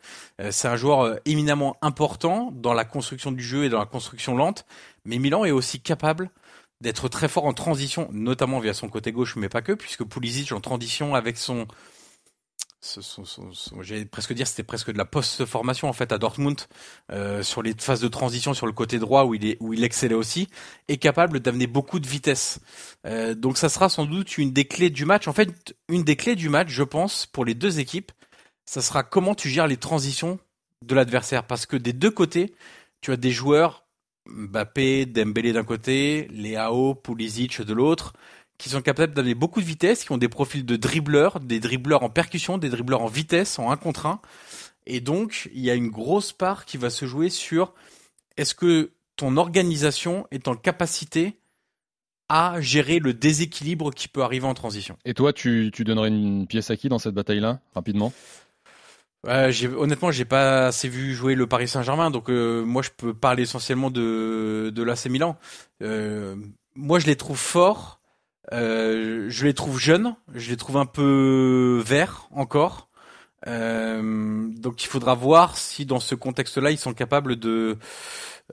c'est 0.50 0.68
un 0.68 0.76
joueur 0.76 1.02
euh, 1.02 1.16
éminemment 1.24 1.76
important 1.82 2.50
dans 2.54 2.72
la 2.72 2.84
construction 2.84 3.32
du 3.32 3.42
jeu 3.42 3.64
et 3.64 3.68
dans 3.68 3.78
la 3.78 3.86
construction 3.86 4.36
lente, 4.36 4.64
mais 5.04 5.18
Milan 5.18 5.44
est 5.44 5.50
aussi 5.50 5.80
capable 5.80 6.30
d'être 6.82 7.08
très 7.08 7.28
fort 7.28 7.46
en 7.46 7.54
transition, 7.54 8.08
notamment 8.12 8.58
via 8.58 8.74
son 8.74 8.88
côté 8.88 9.12
gauche, 9.12 9.36
mais 9.36 9.48
pas 9.48 9.62
que, 9.62 9.72
puisque 9.72 10.04
Pulisic 10.04 10.52
en 10.52 10.60
transition 10.60 11.14
avec 11.14 11.38
son 11.38 11.66
j'allais 13.80 14.04
presque 14.04 14.32
dire 14.32 14.44
c'était 14.48 14.64
presque 14.64 14.90
de 14.90 14.98
la 14.98 15.04
post-formation 15.04 15.88
en 15.88 15.92
fait 15.92 16.10
à 16.10 16.18
Dortmund 16.18 16.60
euh, 17.12 17.44
sur 17.44 17.62
les 17.62 17.74
phases 17.78 18.00
de 18.00 18.08
transition 18.08 18.54
sur 18.54 18.66
le 18.66 18.72
côté 18.72 18.98
droit 18.98 19.22
où 19.22 19.34
il 19.34 19.46
est 19.46 19.56
où 19.60 19.72
il 19.72 19.84
excellait 19.84 20.16
aussi 20.16 20.48
est 20.88 20.96
capable 20.96 21.38
d'amener 21.38 21.68
beaucoup 21.68 22.00
de 22.00 22.08
vitesse. 22.08 22.58
Euh, 23.06 23.36
donc 23.36 23.56
ça 23.56 23.68
sera 23.68 23.88
sans 23.88 24.04
doute 24.04 24.36
une 24.36 24.52
des 24.52 24.64
clés 24.64 24.90
du 24.90 25.04
match. 25.04 25.28
En 25.28 25.32
fait 25.32 25.76
une 25.88 26.02
des 26.02 26.16
clés 26.16 26.34
du 26.34 26.48
match 26.48 26.70
je 26.70 26.82
pense 26.82 27.26
pour 27.26 27.44
les 27.44 27.54
deux 27.54 27.78
équipes 27.78 28.10
ça 28.64 28.82
sera 28.82 29.04
comment 29.04 29.36
tu 29.36 29.48
gères 29.48 29.68
les 29.68 29.76
transitions 29.76 30.40
de 30.84 30.96
l'adversaire. 30.96 31.46
Parce 31.46 31.66
que 31.66 31.76
des 31.76 31.92
deux 31.92 32.10
côtés 32.10 32.52
tu 33.00 33.12
as 33.12 33.16
des 33.16 33.30
joueurs 33.30 33.81
Mbappé, 34.26 35.06
Dembélé 35.06 35.52
d'un 35.52 35.64
côté, 35.64 36.28
Léao, 36.30 36.94
Pulisic 36.94 37.60
de 37.62 37.72
l'autre, 37.72 38.12
qui 38.58 38.68
sont 38.68 38.82
capables 38.82 39.14
d'amener 39.14 39.34
beaucoup 39.34 39.60
de 39.60 39.66
vitesse, 39.66 40.04
qui 40.04 40.12
ont 40.12 40.18
des 40.18 40.28
profils 40.28 40.64
de 40.64 40.76
dribbleurs, 40.76 41.40
des 41.40 41.60
dribbleurs 41.60 42.02
en 42.02 42.10
percussion, 42.10 42.58
des 42.58 42.68
dribbleurs 42.68 43.02
en 43.02 43.08
vitesse, 43.08 43.58
en 43.58 43.70
un 43.70 43.76
contre 43.76 44.06
un. 44.06 44.20
Et 44.86 45.00
donc, 45.00 45.50
il 45.54 45.60
y 45.60 45.70
a 45.70 45.74
une 45.74 45.88
grosse 45.88 46.32
part 46.32 46.64
qui 46.64 46.76
va 46.76 46.90
se 46.90 47.06
jouer 47.06 47.28
sur 47.28 47.74
est-ce 48.36 48.54
que 48.54 48.92
ton 49.16 49.36
organisation 49.36 50.26
est 50.30 50.48
en 50.48 50.54
capacité 50.54 51.38
à 52.28 52.60
gérer 52.60 52.98
le 52.98 53.12
déséquilibre 53.12 53.92
qui 53.92 54.08
peut 54.08 54.22
arriver 54.22 54.46
en 54.46 54.54
transition. 54.54 54.96
Et 55.04 55.12
toi, 55.12 55.32
tu 55.34 55.70
donnerais 55.70 56.08
une 56.08 56.46
pièce 56.46 56.70
à 56.70 56.76
qui 56.76 56.88
dans 56.88 56.98
cette 56.98 57.14
bataille-là, 57.14 57.60
rapidement? 57.74 58.12
Euh, 59.26 59.50
j'ai, 59.52 59.68
honnêtement, 59.68 60.10
j'ai 60.10 60.24
pas 60.24 60.66
assez 60.66 60.88
vu 60.88 61.14
jouer 61.14 61.34
le 61.34 61.46
Paris 61.46 61.68
Saint-Germain, 61.68 62.10
donc 62.10 62.28
euh, 62.28 62.64
moi 62.64 62.82
je 62.82 62.90
peux 62.96 63.14
parler 63.14 63.44
essentiellement 63.44 63.90
de 63.90 64.72
de 64.74 64.82
l'AC 64.82 65.06
Milan. 65.06 65.38
Euh, 65.82 66.34
moi, 66.74 66.98
je 66.98 67.06
les 67.06 67.16
trouve 67.16 67.38
forts, 67.38 68.00
euh, 68.52 69.26
je 69.28 69.44
les 69.46 69.54
trouve 69.54 69.78
jeunes, 69.78 70.16
je 70.34 70.50
les 70.50 70.56
trouve 70.56 70.76
un 70.76 70.86
peu 70.86 71.82
verts 71.84 72.28
encore. 72.32 72.88
Euh, 73.46 74.48
donc, 74.56 74.84
il 74.84 74.86
faudra 74.86 75.14
voir 75.14 75.56
si 75.56 75.84
dans 75.86 76.00
ce 76.00 76.14
contexte-là, 76.14 76.70
ils 76.70 76.78
sont 76.78 76.94
capables 76.94 77.36
de 77.36 77.78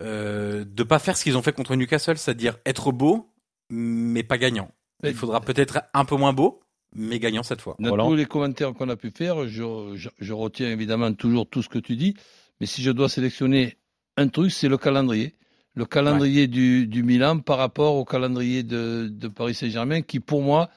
euh, 0.01 0.65
de 0.65 0.83
pas 0.83 0.99
faire 0.99 1.17
ce 1.17 1.23
qu'ils 1.23 1.37
ont 1.37 1.41
fait 1.41 1.53
contre 1.53 1.75
Newcastle, 1.75 2.17
c'est-à-dire 2.17 2.57
être 2.65 2.91
beau 2.91 3.31
mais 3.69 4.23
pas 4.23 4.37
gagnant. 4.37 4.71
Il 5.03 5.13
faudra 5.13 5.39
peut-être 5.41 5.77
être 5.77 5.83
un 5.93 6.03
peu 6.05 6.15
moins 6.15 6.33
beau, 6.33 6.59
mais 6.95 7.19
gagnant 7.19 7.43
cette 7.43 7.61
fois. 7.61 7.75
Dans 7.79 7.89
Voilà. 7.89 8.03
tous 8.05 8.15
les 8.15 8.25
commentaires 8.25 8.73
qu'on 8.73 8.89
a 8.89 8.95
pu 8.95 9.11
faire, 9.11 9.47
je, 9.47 9.93
je- 9.95 10.09
je 10.19 10.33
retiens 10.33 10.69
évidemment 10.69 11.13
toujours 11.13 11.47
tout 11.47 11.61
ce 11.61 11.69
que 11.69 11.79
tu 11.79 11.95
dis, 11.95 12.15
mais 12.59 12.65
si 12.65 12.81
je 12.81 12.91
dois 12.91 13.09
sélectionner 13.09 13.77
un 14.17 14.27
truc, 14.27 14.51
c'est 14.51 14.67
le 14.69 14.77
calendrier. 14.77 15.35
Le 15.75 15.85
calendrier 15.85 16.47
du, 16.47 16.87
du 16.87 17.03
Milan 17.03 17.39
par 17.39 17.57
rapport 17.57 17.95
au 17.95 18.03
calendrier 18.03 18.63
de, 18.63 19.07
de 19.09 19.27
Paris 19.27 19.53
Saint-Germain, 19.53 20.01
qui 20.01 20.19
pour 20.19 20.41
moi 20.41 20.69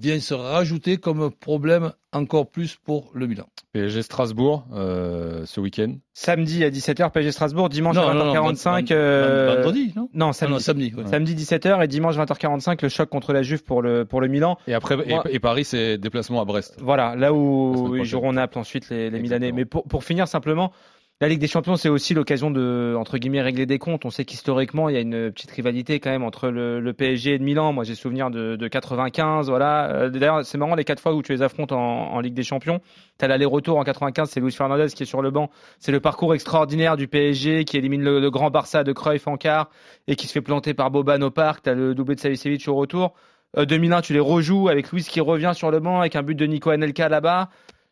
vient 0.00 0.20
se 0.20 0.34
rajouter 0.34 0.96
comme 0.96 1.30
problème 1.30 1.92
encore 2.12 2.48
plus 2.50 2.76
pour 2.76 3.10
le 3.14 3.26
Milan. 3.26 3.46
PSG 3.72 4.02
Strasbourg 4.02 4.66
euh, 4.72 5.44
ce 5.44 5.60
week-end. 5.60 5.94
Samedi 6.14 6.64
à 6.64 6.70
17h, 6.70 7.10
PSG 7.10 7.32
Strasbourg, 7.32 7.68
dimanche 7.68 7.96
Non, 7.96 8.08
à 8.08 8.14
non, 8.14 8.26
non, 8.32 8.34
20h45. 8.52 8.64
vend- 8.80 8.84
euh, 8.92 9.54
Vendredi, 9.56 9.92
non 9.96 10.08
Non, 10.14 10.28
Ah 10.28 10.32
samedi. 10.32 10.52
non, 10.54 10.58
samedi. 10.60 10.94
ouais. 10.96 11.06
Samedi 11.06 11.34
17h 11.34 11.84
et 11.84 11.88
dimanche 11.88 12.16
20h45, 12.16 12.78
le 12.82 12.88
choc 12.88 13.08
contre 13.10 13.32
la 13.32 13.42
Juve 13.42 13.62
pour 13.64 13.82
le, 13.82 14.04
pour 14.04 14.20
le 14.20 14.28
Milan. 14.28 14.56
Et 14.66 14.74
après, 14.74 14.96
et- 15.04 15.08
Moi- 15.14 15.24
et, 15.30 15.38
Paris, 15.38 15.64
c'est 15.64 15.98
déplacement 15.98 16.40
à 16.40 16.44
Brest. 16.44 16.76
Voilà, 16.80 17.14
là 17.14 17.32
où 17.34 17.94
ils 17.96 18.04
joueront 18.04 18.32
Naples 18.32 18.58
ensuite, 18.58 18.88
les, 18.90 19.10
les 19.10 19.20
Milanais. 19.20 19.52
Mais 19.52 19.64
pour, 19.64 19.84
pour 19.84 20.02
finir 20.04 20.26
simplement, 20.28 20.72
la 21.20 21.28
Ligue 21.28 21.40
des 21.40 21.48
Champions, 21.48 21.74
c'est 21.74 21.88
aussi 21.88 22.14
l'occasion 22.14 22.52
de, 22.52 22.94
entre 22.96 23.18
guillemets, 23.18 23.42
régler 23.42 23.66
des 23.66 23.80
comptes. 23.80 24.04
On 24.04 24.10
sait 24.10 24.24
qu'historiquement, 24.24 24.88
il 24.88 24.94
y 24.94 24.96
a 24.96 25.00
une 25.00 25.32
petite 25.32 25.50
rivalité 25.50 25.98
quand 25.98 26.10
même 26.10 26.22
entre 26.22 26.48
le, 26.48 26.78
le 26.78 26.92
PSG 26.92 27.34
et 27.34 27.38
le 27.38 27.44
Milan. 27.44 27.72
Moi, 27.72 27.82
j'ai 27.82 27.96
souvenir 27.96 28.30
de, 28.30 28.54
de 28.54 28.68
95, 28.68 29.48
voilà. 29.48 29.90
Euh, 29.90 30.10
D'ailleurs, 30.10 30.44
c'est 30.44 30.58
marrant, 30.58 30.76
les 30.76 30.84
quatre 30.84 31.02
fois 31.02 31.14
où 31.14 31.22
tu 31.22 31.32
les 31.32 31.42
affrontes 31.42 31.72
en, 31.72 32.12
en 32.12 32.20
Ligue 32.20 32.34
des 32.34 32.44
Champions. 32.44 32.80
T'as 33.18 33.26
l'aller-retour 33.26 33.78
en 33.78 33.82
95, 33.82 34.30
c'est 34.30 34.38
Luis 34.38 34.52
Fernandez 34.52 34.86
qui 34.94 35.02
est 35.02 35.06
sur 35.06 35.20
le 35.20 35.32
banc. 35.32 35.50
C'est 35.80 35.90
le 35.90 35.98
parcours 35.98 36.34
extraordinaire 36.34 36.96
du 36.96 37.08
PSG 37.08 37.64
qui 37.64 37.76
élimine 37.76 38.04
le, 38.04 38.20
le 38.20 38.30
grand 38.30 38.50
Barça 38.50 38.84
de 38.84 38.92
Cruyff 38.92 39.26
en 39.26 39.36
quart 39.36 39.70
et 40.06 40.14
qui 40.14 40.28
se 40.28 40.32
fait 40.32 40.40
planter 40.40 40.72
par 40.72 40.92
Boban 40.92 41.20
au 41.22 41.32
parc. 41.32 41.64
T'as 41.64 41.74
le 41.74 41.96
doublé 41.96 42.14
de 42.14 42.20
Savicevic 42.20 42.68
au 42.68 42.76
retour. 42.76 43.14
Euh, 43.56 43.64
2001, 43.64 44.02
tu 44.02 44.12
les 44.12 44.20
rejoues 44.20 44.68
avec 44.68 44.92
Luis 44.92 45.02
qui 45.02 45.20
revient 45.20 45.52
sur 45.52 45.72
le 45.72 45.80
banc 45.80 45.98
avec 45.98 46.14
un 46.14 46.22
but 46.22 46.36
de 46.36 46.46
Nico 46.46 46.70
Anelka 46.70 47.08
là-bas. 47.08 47.48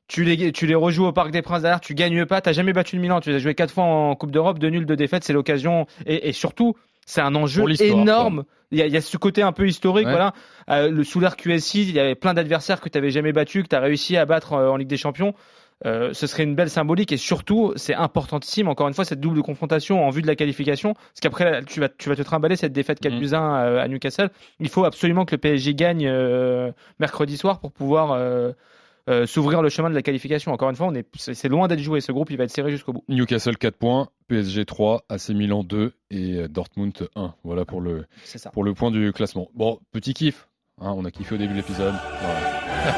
Tu 0.08 0.22
les, 0.22 0.52
tu 0.52 0.66
les 0.66 0.74
rejoues 0.76 1.06
au 1.06 1.12
Parc 1.12 1.32
des 1.32 1.42
Princes 1.42 1.62
derrière, 1.62 1.80
tu 1.80 1.94
gagnes 1.94 2.26
pas, 2.26 2.40
t'as 2.40 2.52
jamais 2.52 2.72
battu 2.72 2.94
le 2.96 3.02
Milan, 3.02 3.20
tu 3.20 3.30
les 3.30 3.36
as 3.36 3.38
joué 3.40 3.54
quatre 3.54 3.72
fois 3.74 3.84
en 3.84 4.14
Coupe 4.14 4.30
d'Europe, 4.30 4.58
deux 4.60 4.68
nuls, 4.68 4.86
deux 4.86 4.94
défaites, 4.96 5.24
c'est 5.24 5.32
l'occasion. 5.32 5.86
Et, 6.06 6.28
et 6.28 6.32
surtout, 6.32 6.76
c'est 7.06 7.20
un 7.20 7.34
enjeu 7.34 7.64
énorme. 7.82 8.44
Il 8.72 8.78
y, 8.78 8.82
a, 8.82 8.86
il 8.86 8.92
y 8.92 8.96
a 8.96 9.00
ce 9.00 9.16
côté 9.16 9.42
un 9.42 9.52
peu 9.52 9.66
historique, 9.68 10.06
Ouais. 10.06 10.12
voilà. 10.12 10.32
Euh, 10.70 10.90
le, 10.90 11.02
sous 11.04 11.18
l'ère 11.20 11.36
QSI, 11.36 11.82
il 11.82 11.92
y 11.94 12.00
avait 12.00 12.14
plein 12.16 12.34
d'adversaires 12.34 12.80
que 12.80 12.88
tu 12.88 12.98
avais 12.98 13.10
jamais 13.10 13.32
battus, 13.32 13.62
que 13.64 13.68
tu 13.68 13.76
as 13.76 13.80
réussi 13.80 14.16
à 14.16 14.26
battre 14.26 14.52
euh, 14.54 14.68
en 14.70 14.76
Ligue 14.76 14.88
des 14.88 14.96
Champions. 14.96 15.34
Euh, 15.84 16.12
ce 16.14 16.26
serait 16.26 16.42
une 16.44 16.54
belle 16.54 16.70
symbolique 16.70 17.12
et 17.12 17.16
surtout, 17.18 17.72
c'est 17.76 17.94
importantissime, 17.94 18.66
encore 18.68 18.88
une 18.88 18.94
fois, 18.94 19.04
cette 19.04 19.20
double 19.20 19.42
confrontation 19.42 20.06
en 20.06 20.10
vue 20.10 20.22
de 20.22 20.26
la 20.26 20.34
qualification. 20.34 20.94
Parce 20.94 21.20
qu'après, 21.20 21.62
tu 21.64 21.80
vas, 21.80 21.88
tu 21.90 22.08
vas 22.08 22.16
te 22.16 22.22
trimballer 22.22 22.56
cette 22.56 22.72
défaite 22.72 22.98
4 23.00 23.12
Mhm. 23.12 23.20
buts 23.20 23.34
1 23.34 23.38
à, 23.54 23.82
à 23.82 23.88
Newcastle. 23.88 24.30
Il 24.58 24.68
faut 24.68 24.84
absolument 24.84 25.24
que 25.26 25.34
le 25.34 25.38
PSG 25.38 25.74
gagne 25.74 26.06
euh, 26.06 26.72
mercredi 26.98 27.36
soir 27.36 27.60
pour 27.60 27.72
pouvoir 27.72 28.12
euh, 28.12 28.52
euh, 29.08 29.26
s'ouvrir 29.26 29.62
le 29.62 29.68
chemin 29.68 29.88
de 29.90 29.94
la 29.94 30.02
qualification. 30.02 30.52
Encore 30.52 30.70
une 30.70 30.76
fois, 30.76 30.86
on 30.88 30.94
est, 30.94 31.06
c'est 31.16 31.48
loin 31.48 31.68
d'être 31.68 31.80
joué. 31.80 32.00
Ce 32.00 32.12
groupe, 32.12 32.30
il 32.30 32.36
va 32.36 32.44
être 32.44 32.50
serré 32.50 32.70
jusqu'au 32.70 32.92
bout. 32.92 33.04
Newcastle 33.08 33.56
4 33.56 33.76
points, 33.76 34.08
PSG 34.28 34.64
3, 34.64 35.02
AC 35.08 35.28
Milan 35.30 35.62
2 35.64 35.92
et 36.10 36.34
euh, 36.34 36.48
Dortmund 36.48 36.92
1. 37.14 37.34
Voilà 37.44 37.64
pour 37.64 37.80
le, 37.80 38.06
ça. 38.24 38.50
pour 38.50 38.64
le 38.64 38.74
point 38.74 38.90
du 38.90 39.12
classement. 39.12 39.48
Bon, 39.54 39.78
petit 39.92 40.14
kiff. 40.14 40.48
Hein, 40.80 40.92
on 40.96 41.04
a 41.06 41.10
kiffé 41.10 41.36
au 41.36 41.38
début 41.38 41.52
de 41.52 41.58
l'épisode. 41.58 41.94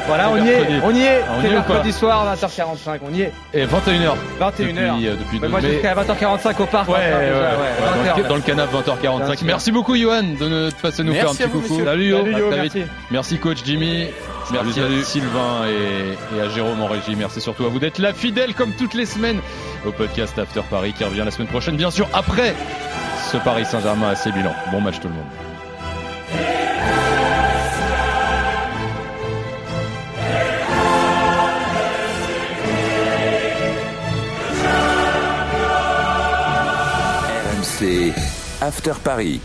Voilà, 0.05 0.27
Voilà, 0.27 0.31
on 0.43 0.45
y 0.45 0.49
est, 0.49 0.81
on 0.83 0.93
y 0.93 0.99
est. 1.01 1.21
Ah, 1.27 1.31
on 1.39 1.43
est 1.43 1.49
mercredi 1.49 1.91
soir, 1.91 2.35
20h45, 2.35 2.99
on 3.09 3.13
y 3.13 3.21
est. 3.21 3.31
Et 3.55 3.65
21h. 3.65 4.13
21h. 4.39 4.51
Depuis, 4.51 5.07
euh, 5.07 5.15
depuis 5.15 5.39
moi, 5.49 5.61
mai. 5.61 5.71
jusqu'à 5.73 5.95
20h45 5.95 6.61
au 6.61 6.65
parc. 6.67 6.89
Ouais, 6.89 6.95
ouais, 6.95 7.01
déjà, 7.01 7.33
ouais, 7.33 7.57
ouais, 7.57 8.13
dans, 8.13 8.17
le, 8.17 8.21
20h. 8.23 8.27
dans 8.27 8.35
le 8.35 8.41
canapé 8.41 8.77
20h45. 8.77 9.25
Bien 9.25 9.35
sûr. 9.35 9.45
Merci 9.47 9.71
beaucoup 9.71 9.95
Johan 9.95 10.21
de, 10.21 10.47
nous- 10.47 10.69
de 10.69 10.73
passer 10.79 11.03
nous 11.03 11.13
Merci 11.13 11.37
faire 11.37 11.47
un 11.47 11.49
vous, 11.49 11.61
petit 11.61 11.69
coucou. 11.69 11.83
Salut 11.85 12.09
Yo, 12.09 12.17
Salut, 12.19 12.37
Yo. 12.37 12.83
Merci 13.09 13.37
coach 13.39 13.63
Jimmy. 13.65 14.05
Merci 14.51 14.79
à 14.79 15.03
Sylvain 15.03 15.67
et, 15.67 16.35
et 16.37 16.41
à 16.41 16.49
Jérôme 16.49 16.81
en 16.81 16.87
régie. 16.87 17.15
Merci 17.15 17.39
surtout 17.41 17.65
à 17.65 17.69
vous 17.69 17.79
d'être 17.79 17.99
là, 17.99 18.13
fidèles 18.13 18.53
comme 18.53 18.73
toutes 18.73 18.93
les 18.93 19.05
semaines 19.05 19.39
au 19.85 19.91
podcast 19.91 20.37
After 20.39 20.61
Paris 20.69 20.93
qui 20.93 21.03
revient 21.03 21.23
la 21.23 21.31
semaine 21.31 21.47
prochaine, 21.47 21.75
bien 21.75 21.91
sûr, 21.91 22.07
après 22.13 22.55
ce 23.31 23.37
Paris 23.37 23.65
Saint-Germain 23.65 24.09
à 24.09 24.15
ses 24.15 24.31
bilans. 24.31 24.55
Bon 24.71 24.81
match 24.81 24.99
tout 24.99 25.07
le 25.07 25.13
monde. 25.13 25.25
RMC 37.51 38.13
After 38.61 38.93
Paris. 39.03 39.41